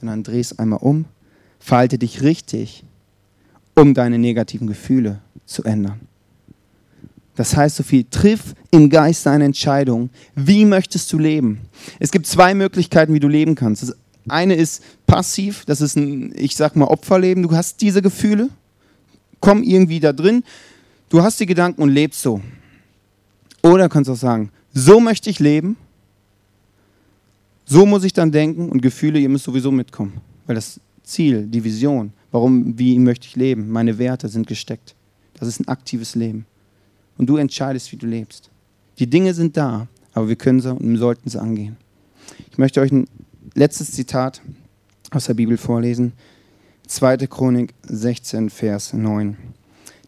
sondern 0.00 0.22
dreh 0.22 0.40
es 0.40 0.58
einmal 0.58 0.80
um, 0.80 1.04
verhalte 1.60 1.98
dich 1.98 2.22
richtig, 2.22 2.84
um 3.74 3.94
deine 3.94 4.18
negativen 4.18 4.66
Gefühle 4.66 5.20
zu 5.46 5.64
ändern. 5.64 6.00
Das 7.34 7.56
heißt 7.56 7.76
so 7.76 7.82
viel, 7.82 8.04
triff 8.10 8.54
im 8.70 8.90
Geist 8.90 9.26
eine 9.26 9.44
Entscheidung. 9.44 10.10
Wie 10.34 10.64
möchtest 10.66 11.10
du 11.12 11.18
leben? 11.18 11.62
Es 11.98 12.10
gibt 12.10 12.26
zwei 12.26 12.54
Möglichkeiten, 12.54 13.14
wie 13.14 13.20
du 13.20 13.28
leben 13.28 13.54
kannst. 13.54 13.82
Das 13.82 13.96
eine 14.28 14.54
ist 14.54 14.82
passiv, 15.06 15.64
das 15.64 15.80
ist 15.80 15.96
ein, 15.96 16.32
ich 16.36 16.56
sag 16.56 16.76
mal, 16.76 16.86
Opferleben. 16.86 17.42
Du 17.42 17.52
hast 17.52 17.80
diese 17.80 18.02
Gefühle, 18.02 18.50
komm 19.40 19.62
irgendwie 19.62 20.00
da 20.00 20.12
drin, 20.12 20.44
du 21.12 21.22
hast 21.22 21.38
die 21.38 21.46
Gedanken 21.46 21.82
und 21.82 21.90
lebst 21.90 22.22
so. 22.22 22.40
Oder 23.62 23.88
kannst 23.88 24.08
du 24.08 24.14
auch 24.14 24.16
sagen, 24.16 24.50
so 24.72 24.98
möchte 24.98 25.28
ich 25.28 25.38
leben, 25.38 25.76
so 27.66 27.84
muss 27.84 28.02
ich 28.02 28.14
dann 28.14 28.32
denken 28.32 28.70
und 28.70 28.80
Gefühle, 28.80 29.18
ihr 29.18 29.28
müsst 29.28 29.44
sowieso 29.44 29.70
mitkommen. 29.70 30.20
Weil 30.46 30.56
das 30.56 30.80
Ziel, 31.04 31.46
die 31.46 31.62
Vision, 31.62 32.12
warum, 32.30 32.78
wie 32.78 32.98
möchte 32.98 33.26
ich 33.26 33.36
leben, 33.36 33.70
meine 33.70 33.98
Werte 33.98 34.28
sind 34.28 34.46
gesteckt. 34.46 34.94
Das 35.34 35.48
ist 35.48 35.60
ein 35.60 35.68
aktives 35.68 36.14
Leben. 36.14 36.46
Und 37.18 37.26
du 37.26 37.36
entscheidest, 37.36 37.92
wie 37.92 37.96
du 37.96 38.06
lebst. 38.06 38.50
Die 38.98 39.06
Dinge 39.06 39.34
sind 39.34 39.56
da, 39.56 39.88
aber 40.14 40.28
wir 40.28 40.36
können 40.36 40.60
sie 40.60 40.74
und 40.74 40.96
sollten 40.96 41.28
sie 41.28 41.40
angehen. 41.40 41.76
Ich 42.50 42.56
möchte 42.56 42.80
euch 42.80 42.90
ein 42.90 43.06
letztes 43.54 43.92
Zitat 43.92 44.40
aus 45.10 45.26
der 45.26 45.34
Bibel 45.34 45.58
vorlesen. 45.58 46.12
2. 46.86 47.18
Chronik 47.26 47.74
16, 47.82 48.48
Vers 48.48 48.94
9. 48.94 49.36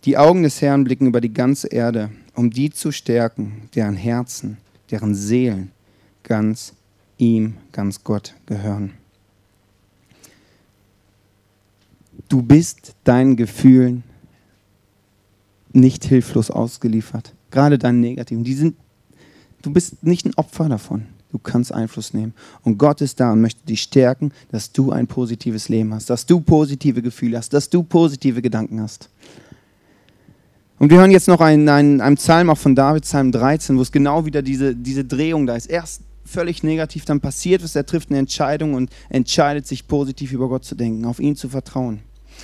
Die 0.05 0.19
Augen 0.19 0.43
des 0.43 0.61
Herrn 0.61 0.85
blicken 0.85 1.07
über 1.07 1.21
die 1.21 1.33
ganze 1.33 1.69
Erde, 1.69 2.11
um 2.35 2.51
die 2.51 2.71
zu 2.71 2.93
stärken, 2.93 3.69
deren 3.75 3.97
Herzen, 3.97 4.59
deren 4.90 5.14
Seelen 5.14 5.71
ganz 6.23 6.75
ihm, 7.17 7.55
ganz 7.73 8.05
Gott 8.05 8.35
gehören. 8.45 8.93
Du 12.29 12.43
bist 12.43 12.95
deinen 13.05 13.37
Gefühlen 13.37 14.03
nicht 15.73 16.05
hilflos 16.05 16.51
ausgeliefert. 16.51 17.33
Gerade 17.51 17.79
deinen 17.79 18.01
negativen. 18.01 18.45
Die 18.45 18.55
sind, 18.55 18.77
du 19.62 19.73
bist 19.73 20.03
nicht 20.03 20.27
ein 20.27 20.35
Opfer 20.35 20.69
davon. 20.69 21.07
Du 21.33 21.38
kannst 21.38 21.73
Einfluss 21.73 22.14
nehmen. 22.14 22.33
Und 22.62 22.79
Gott 22.79 23.01
ist 23.01 23.19
da 23.19 23.33
und 23.33 23.40
möchte 23.40 23.64
dich 23.67 23.83
stärken, 23.83 24.33
dass 24.53 24.71
du 24.71 24.93
ein 24.93 25.07
positives 25.07 25.69
Leben 25.69 25.93
hast, 25.93 26.09
dass 26.11 26.27
du 26.27 26.40
positive 26.40 27.03
Gefühle 27.03 27.38
hast, 27.38 27.53
dass 27.53 27.69
du 27.69 27.83
positive 27.83 28.40
Gedanken 28.40 28.81
hast. 28.81 29.09
Und 30.85 30.90
wir 30.90 30.99
hören 30.99 31.12
jetzt 31.12 31.29
noch 31.29 31.40
einen, 31.40 31.66
einen, 31.70 32.03
einen 32.03 32.16
Psalm 32.16 32.51
auch 32.51 32.59
von 32.59 32.75
David, 32.75 33.05
Psalm 33.05 33.33
13, 33.33 33.79
wo 33.79 33.81
es 33.81 33.90
genau 33.90 34.27
wieder 34.27 34.42
diese, 34.42 34.77
diese 34.77 35.03
Drehung 35.03 35.47
da 35.47 35.57
ist. 35.57 35.64
Erst 35.64 36.03
völlig 36.27 36.62
negativ, 36.62 37.07
dann 37.07 37.23
passiert 37.23 37.64
was, 37.64 37.75
er 37.75 37.87
trifft 37.87 38.11
eine 38.11 38.18
Entscheidung 38.18 38.75
und 38.75 38.90
entscheidet 39.09 39.66
sich 39.66 39.88
positiv 39.88 40.33
über 40.33 40.47
Gott 40.47 40.66
zu 40.66 40.75
denken, 40.75 41.07
auf 41.07 41.20
ihn 41.20 41.37
zu 41.37 41.49
vertrauen. 41.49 42.01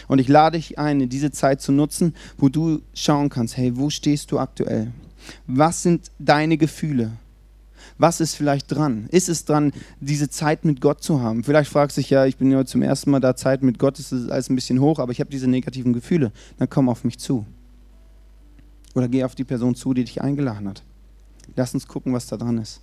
Und 0.08 0.20
ich 0.20 0.28
lade 0.28 0.56
dich 0.56 0.78
ein, 0.78 1.10
diese 1.10 1.32
Zeit 1.32 1.60
zu 1.60 1.70
nutzen, 1.70 2.14
wo 2.38 2.48
du 2.48 2.80
schauen 2.94 3.28
kannst, 3.28 3.58
hey, 3.58 3.76
wo 3.76 3.90
stehst 3.90 4.32
du 4.32 4.38
aktuell? 4.38 4.90
Was 5.46 5.82
sind 5.82 6.10
deine 6.18 6.56
Gefühle? 6.56 7.12
was 7.98 8.20
ist 8.20 8.34
vielleicht 8.34 8.74
dran? 8.74 9.08
Ist 9.10 9.28
es 9.28 9.44
dran, 9.44 9.72
diese 10.00 10.30
Zeit 10.30 10.64
mit 10.64 10.80
Gott 10.80 11.02
zu 11.02 11.20
haben? 11.20 11.44
Vielleicht 11.44 11.70
fragst 11.70 11.98
du 11.98 12.00
dich 12.00 12.08
ja, 12.08 12.24
ich 12.24 12.38
bin 12.38 12.50
ja 12.50 12.64
zum 12.64 12.80
ersten 12.80 13.10
Mal 13.10 13.20
da, 13.20 13.36
Zeit 13.36 13.62
mit 13.62 13.78
Gott 13.78 13.98
ist 13.98 14.14
alles 14.30 14.48
ein 14.48 14.54
bisschen 14.54 14.80
hoch, 14.80 14.98
aber 14.98 15.12
ich 15.12 15.20
habe 15.20 15.28
diese 15.28 15.48
negativen 15.48 15.92
Gefühle. 15.92 16.32
Dann 16.56 16.70
komm 16.70 16.88
auf 16.88 17.04
mich 17.04 17.18
zu. 17.18 17.44
Oder 18.94 19.08
geh 19.08 19.24
auf 19.24 19.34
die 19.34 19.44
Person 19.44 19.74
zu, 19.74 19.94
die 19.94 20.04
dich 20.04 20.20
eingeladen 20.20 20.68
hat. 20.68 20.82
Lass 21.56 21.74
uns 21.74 21.86
gucken, 21.86 22.12
was 22.12 22.26
da 22.26 22.36
dran 22.36 22.58
ist. 22.58 22.80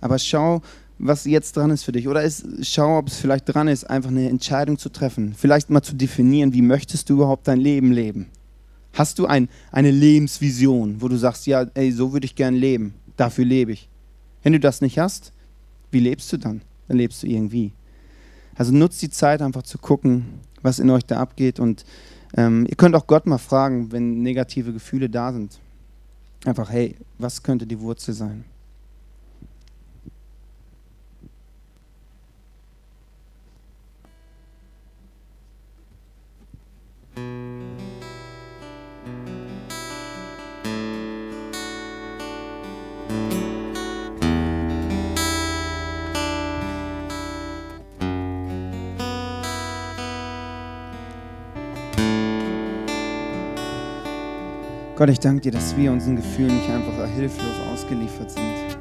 Aber 0.00 0.18
schau, 0.18 0.62
was 0.98 1.24
jetzt 1.24 1.56
dran 1.56 1.70
ist 1.70 1.84
für 1.84 1.92
dich. 1.92 2.08
Oder 2.08 2.22
ist, 2.22 2.44
schau, 2.62 2.98
ob 2.98 3.08
es 3.08 3.16
vielleicht 3.16 3.52
dran 3.52 3.68
ist, 3.68 3.88
einfach 3.88 4.10
eine 4.10 4.28
Entscheidung 4.28 4.78
zu 4.78 4.88
treffen. 4.88 5.34
Vielleicht 5.36 5.70
mal 5.70 5.82
zu 5.82 5.94
definieren, 5.94 6.52
wie 6.52 6.62
möchtest 6.62 7.08
du 7.08 7.14
überhaupt 7.14 7.46
dein 7.48 7.60
Leben 7.60 7.92
leben? 7.92 8.26
Hast 8.94 9.18
du 9.18 9.26
ein, 9.26 9.48
eine 9.70 9.90
Lebensvision, 9.90 11.00
wo 11.00 11.08
du 11.08 11.16
sagst, 11.16 11.46
ja, 11.46 11.66
ey, 11.74 11.92
so 11.92 12.12
würde 12.12 12.24
ich 12.24 12.34
gern 12.34 12.54
leben, 12.54 12.94
dafür 13.16 13.44
lebe 13.44 13.72
ich. 13.72 13.88
Wenn 14.42 14.52
du 14.52 14.60
das 14.60 14.80
nicht 14.80 14.98
hast, 14.98 15.32
wie 15.90 16.00
lebst 16.00 16.32
du 16.32 16.36
dann? 16.36 16.62
Dann 16.88 16.96
lebst 16.96 17.22
du 17.22 17.26
irgendwie. 17.26 17.72
Also 18.56 18.72
nutzt 18.72 19.00
die 19.02 19.10
Zeit 19.10 19.40
einfach 19.40 19.62
zu 19.62 19.78
gucken, 19.78 20.40
was 20.62 20.78
in 20.78 20.90
euch 20.90 21.04
da 21.04 21.18
abgeht. 21.18 21.60
Und 21.60 21.84
ähm, 22.36 22.66
ihr 22.68 22.76
könnt 22.76 22.94
auch 22.94 23.06
Gott 23.06 23.26
mal 23.26 23.38
fragen, 23.38 23.90
wenn 23.92 24.22
negative 24.22 24.72
Gefühle 24.72 25.08
da 25.08 25.32
sind. 25.32 25.58
Einfach, 26.44 26.70
hey, 26.70 26.96
was 27.18 27.42
könnte 27.42 27.66
die 27.66 27.80
Wurzel 27.80 28.14
sein? 28.14 28.44
Gott, 54.98 55.10
ich 55.10 55.20
danke 55.20 55.42
dir, 55.42 55.52
dass 55.52 55.76
wir 55.76 55.92
unseren 55.92 56.16
Gefühlen 56.16 56.56
nicht 56.56 56.68
einfach 56.68 57.08
hilflos 57.14 57.54
ausgeliefert 57.72 58.32
sind. 58.32 58.76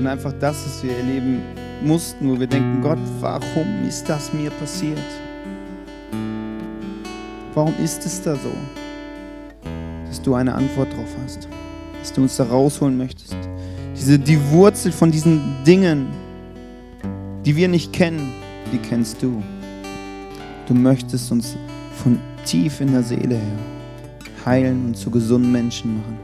Und 0.00 0.04
einfach 0.04 0.32
das, 0.40 0.66
was 0.66 0.82
wir 0.82 0.96
erleben 0.96 1.42
mussten, 1.84 2.28
wo 2.28 2.40
wir 2.40 2.48
denken, 2.48 2.82
Gott, 2.82 2.98
warum 3.20 3.86
ist 3.86 4.08
das 4.08 4.32
mir 4.32 4.50
passiert? 4.50 4.98
Warum 7.54 7.72
ist 7.80 8.04
es 8.04 8.20
da 8.20 8.34
so? 8.34 8.50
Dass 10.08 10.20
du 10.20 10.34
eine 10.34 10.52
Antwort 10.52 10.92
drauf 10.92 11.16
hast, 11.22 11.46
dass 12.00 12.12
du 12.12 12.22
uns 12.22 12.36
da 12.36 12.42
rausholen 12.42 12.98
möchtest. 12.98 13.36
Diese, 13.94 14.18
die 14.18 14.40
Wurzel 14.50 14.90
von 14.90 15.12
diesen 15.12 15.54
Dingen, 15.64 16.08
die 17.46 17.54
wir 17.54 17.68
nicht 17.68 17.92
kennen, 17.92 18.32
die 18.72 18.78
kennst 18.78 19.22
du. 19.22 19.40
Du 20.66 20.74
möchtest 20.74 21.30
uns 21.30 21.56
von 22.02 22.18
tief 22.44 22.80
in 22.80 22.90
der 22.90 23.04
Seele 23.04 23.36
her 23.36 23.77
heilen 24.44 24.86
und 24.86 24.96
zu 24.96 25.10
gesunden 25.10 25.52
Menschen 25.52 25.96
machen. 25.96 26.18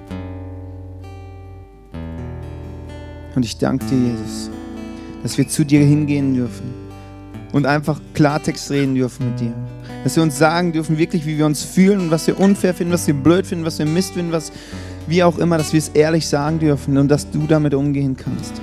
Und 3.34 3.44
ich 3.44 3.58
danke 3.58 3.84
dir, 3.86 3.96
Jesus, 3.96 4.50
dass 5.22 5.36
wir 5.38 5.48
zu 5.48 5.64
dir 5.64 5.80
hingehen 5.80 6.34
dürfen 6.34 6.72
und 7.52 7.66
einfach 7.66 8.00
Klartext 8.14 8.70
reden 8.70 8.94
dürfen 8.94 9.30
mit 9.30 9.40
dir. 9.40 9.52
Dass 10.04 10.16
wir 10.16 10.22
uns 10.22 10.38
sagen 10.38 10.72
dürfen, 10.72 10.98
wirklich, 10.98 11.26
wie 11.26 11.38
wir 11.38 11.46
uns 11.46 11.62
fühlen 11.62 12.00
und 12.00 12.10
was 12.10 12.26
wir 12.26 12.38
unfair 12.38 12.74
finden, 12.74 12.92
was 12.92 13.06
wir 13.06 13.14
blöd 13.14 13.46
finden, 13.46 13.64
was 13.64 13.78
wir 13.78 13.86
Mist 13.86 14.14
finden, 14.14 14.32
was 14.32 14.52
wie 15.06 15.22
auch 15.22 15.38
immer, 15.38 15.58
dass 15.58 15.72
wir 15.72 15.78
es 15.78 15.88
ehrlich 15.88 16.26
sagen 16.26 16.58
dürfen 16.58 16.96
und 16.98 17.08
dass 17.08 17.30
du 17.30 17.46
damit 17.46 17.74
umgehen 17.74 18.16
kannst. 18.16 18.60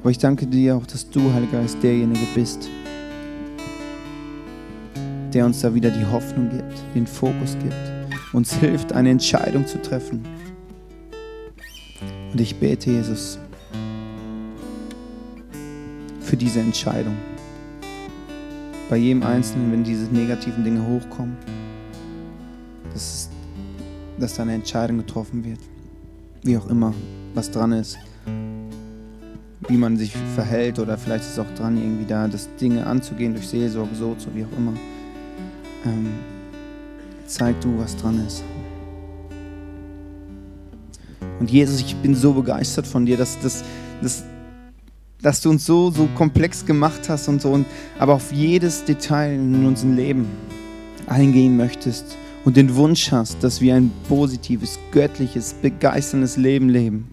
Aber 0.00 0.10
ich 0.10 0.18
danke 0.18 0.46
dir 0.46 0.76
auch, 0.76 0.86
dass 0.86 1.10
du, 1.10 1.32
Heiliger 1.32 1.60
Geist, 1.60 1.78
derjenige 1.82 2.26
bist, 2.34 2.68
der 5.32 5.44
uns 5.44 5.60
da 5.60 5.74
wieder 5.74 5.90
die 5.90 6.06
Hoffnung 6.06 6.50
gibt, 6.50 6.82
den 6.94 7.06
Fokus 7.06 7.56
gibt, 7.62 7.74
uns 8.32 8.52
hilft, 8.54 8.92
eine 8.92 9.10
Entscheidung 9.10 9.66
zu 9.66 9.80
treffen. 9.80 10.24
Und 12.32 12.40
ich 12.40 12.56
bete, 12.56 12.90
Jesus, 12.90 13.38
für 16.20 16.36
diese 16.36 16.60
Entscheidung. 16.60 17.16
Bei 18.90 18.96
jedem 18.96 19.22
Einzelnen, 19.22 19.72
wenn 19.72 19.84
diese 19.84 20.06
negativen 20.12 20.64
Dinge 20.64 20.86
hochkommen, 20.86 21.36
dass, 22.92 23.30
dass 24.18 24.34
da 24.34 24.42
eine 24.42 24.54
Entscheidung 24.54 24.98
getroffen 24.98 25.44
wird. 25.44 25.58
Wie 26.42 26.56
auch 26.56 26.68
immer, 26.68 26.94
was 27.34 27.50
dran 27.50 27.72
ist. 27.72 27.98
Wie 29.68 29.76
man 29.76 29.96
sich 29.96 30.14
verhält 30.34 30.78
oder 30.78 30.96
vielleicht 30.96 31.24
ist 31.24 31.32
es 31.32 31.38
auch 31.38 31.54
dran, 31.56 31.76
irgendwie 31.76 32.06
da 32.06 32.28
das 32.28 32.48
Dinge 32.56 32.86
anzugehen 32.86 33.32
durch 33.34 33.48
Seelsorge, 33.48 33.94
so, 33.94 34.14
so 34.18 34.28
wie 34.34 34.44
auch 34.44 34.58
immer 34.58 34.74
ähm, 35.86 36.08
zeig 37.26 37.60
du, 37.60 37.78
was 37.78 37.96
dran 37.96 38.24
ist. 38.26 38.42
Und 41.40 41.50
Jesus, 41.50 41.80
ich 41.80 41.94
bin 41.96 42.14
so 42.14 42.32
begeistert 42.32 42.86
von 42.86 43.04
dir, 43.06 43.16
dass, 43.16 43.38
dass, 43.40 43.62
dass, 44.02 44.24
dass 45.20 45.40
du 45.40 45.50
uns 45.50 45.66
so, 45.66 45.90
so 45.90 46.08
komplex 46.14 46.64
gemacht 46.64 47.08
hast 47.08 47.28
und 47.28 47.42
so, 47.42 47.50
und, 47.50 47.66
aber 47.98 48.14
auf 48.14 48.32
jedes 48.32 48.84
Detail 48.84 49.34
in 49.34 49.66
unserem 49.66 49.96
Leben 49.96 50.26
eingehen 51.06 51.56
möchtest 51.56 52.16
und 52.44 52.56
den 52.56 52.74
Wunsch 52.76 53.12
hast, 53.12 53.42
dass 53.42 53.60
wir 53.60 53.74
ein 53.74 53.90
positives, 54.08 54.78
göttliches, 54.92 55.54
begeisterndes 55.54 56.36
Leben 56.36 56.68
leben. 56.68 57.08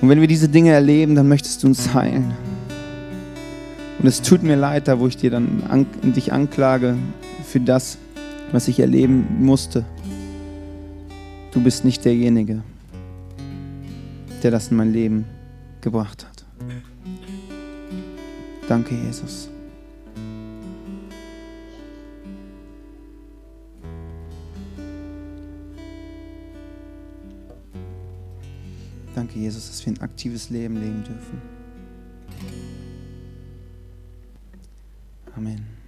Und 0.00 0.08
wenn 0.08 0.20
wir 0.20 0.28
diese 0.28 0.48
Dinge 0.48 0.70
erleben, 0.70 1.14
dann 1.14 1.28
möchtest 1.28 1.62
du 1.62 1.68
uns 1.68 1.94
heilen. 1.94 2.34
Und 4.02 4.08
es 4.08 4.20
tut 4.20 4.42
mir 4.42 4.56
leid, 4.56 4.88
da 4.88 4.98
wo 4.98 5.06
ich 5.06 5.16
dir 5.16 5.30
dann 5.30 5.62
an, 5.68 5.86
dich 6.02 6.32
anklage 6.32 6.96
für 7.44 7.60
das, 7.60 7.98
was 8.50 8.66
ich 8.66 8.80
erleben 8.80 9.24
musste. 9.38 9.84
Du 11.52 11.62
bist 11.62 11.84
nicht 11.84 12.04
derjenige, 12.04 12.62
der 14.42 14.50
das 14.50 14.72
in 14.72 14.76
mein 14.76 14.92
Leben 14.92 15.24
gebracht 15.82 16.26
hat. 16.26 16.44
Danke, 18.66 18.96
Jesus. 18.96 19.48
Danke, 29.14 29.38
Jesus, 29.38 29.68
dass 29.68 29.86
wir 29.86 29.92
ein 29.92 30.00
aktives 30.00 30.50
Leben 30.50 30.74
leben 30.74 31.04
dürfen. 31.04 31.61
Amen. 35.36 35.81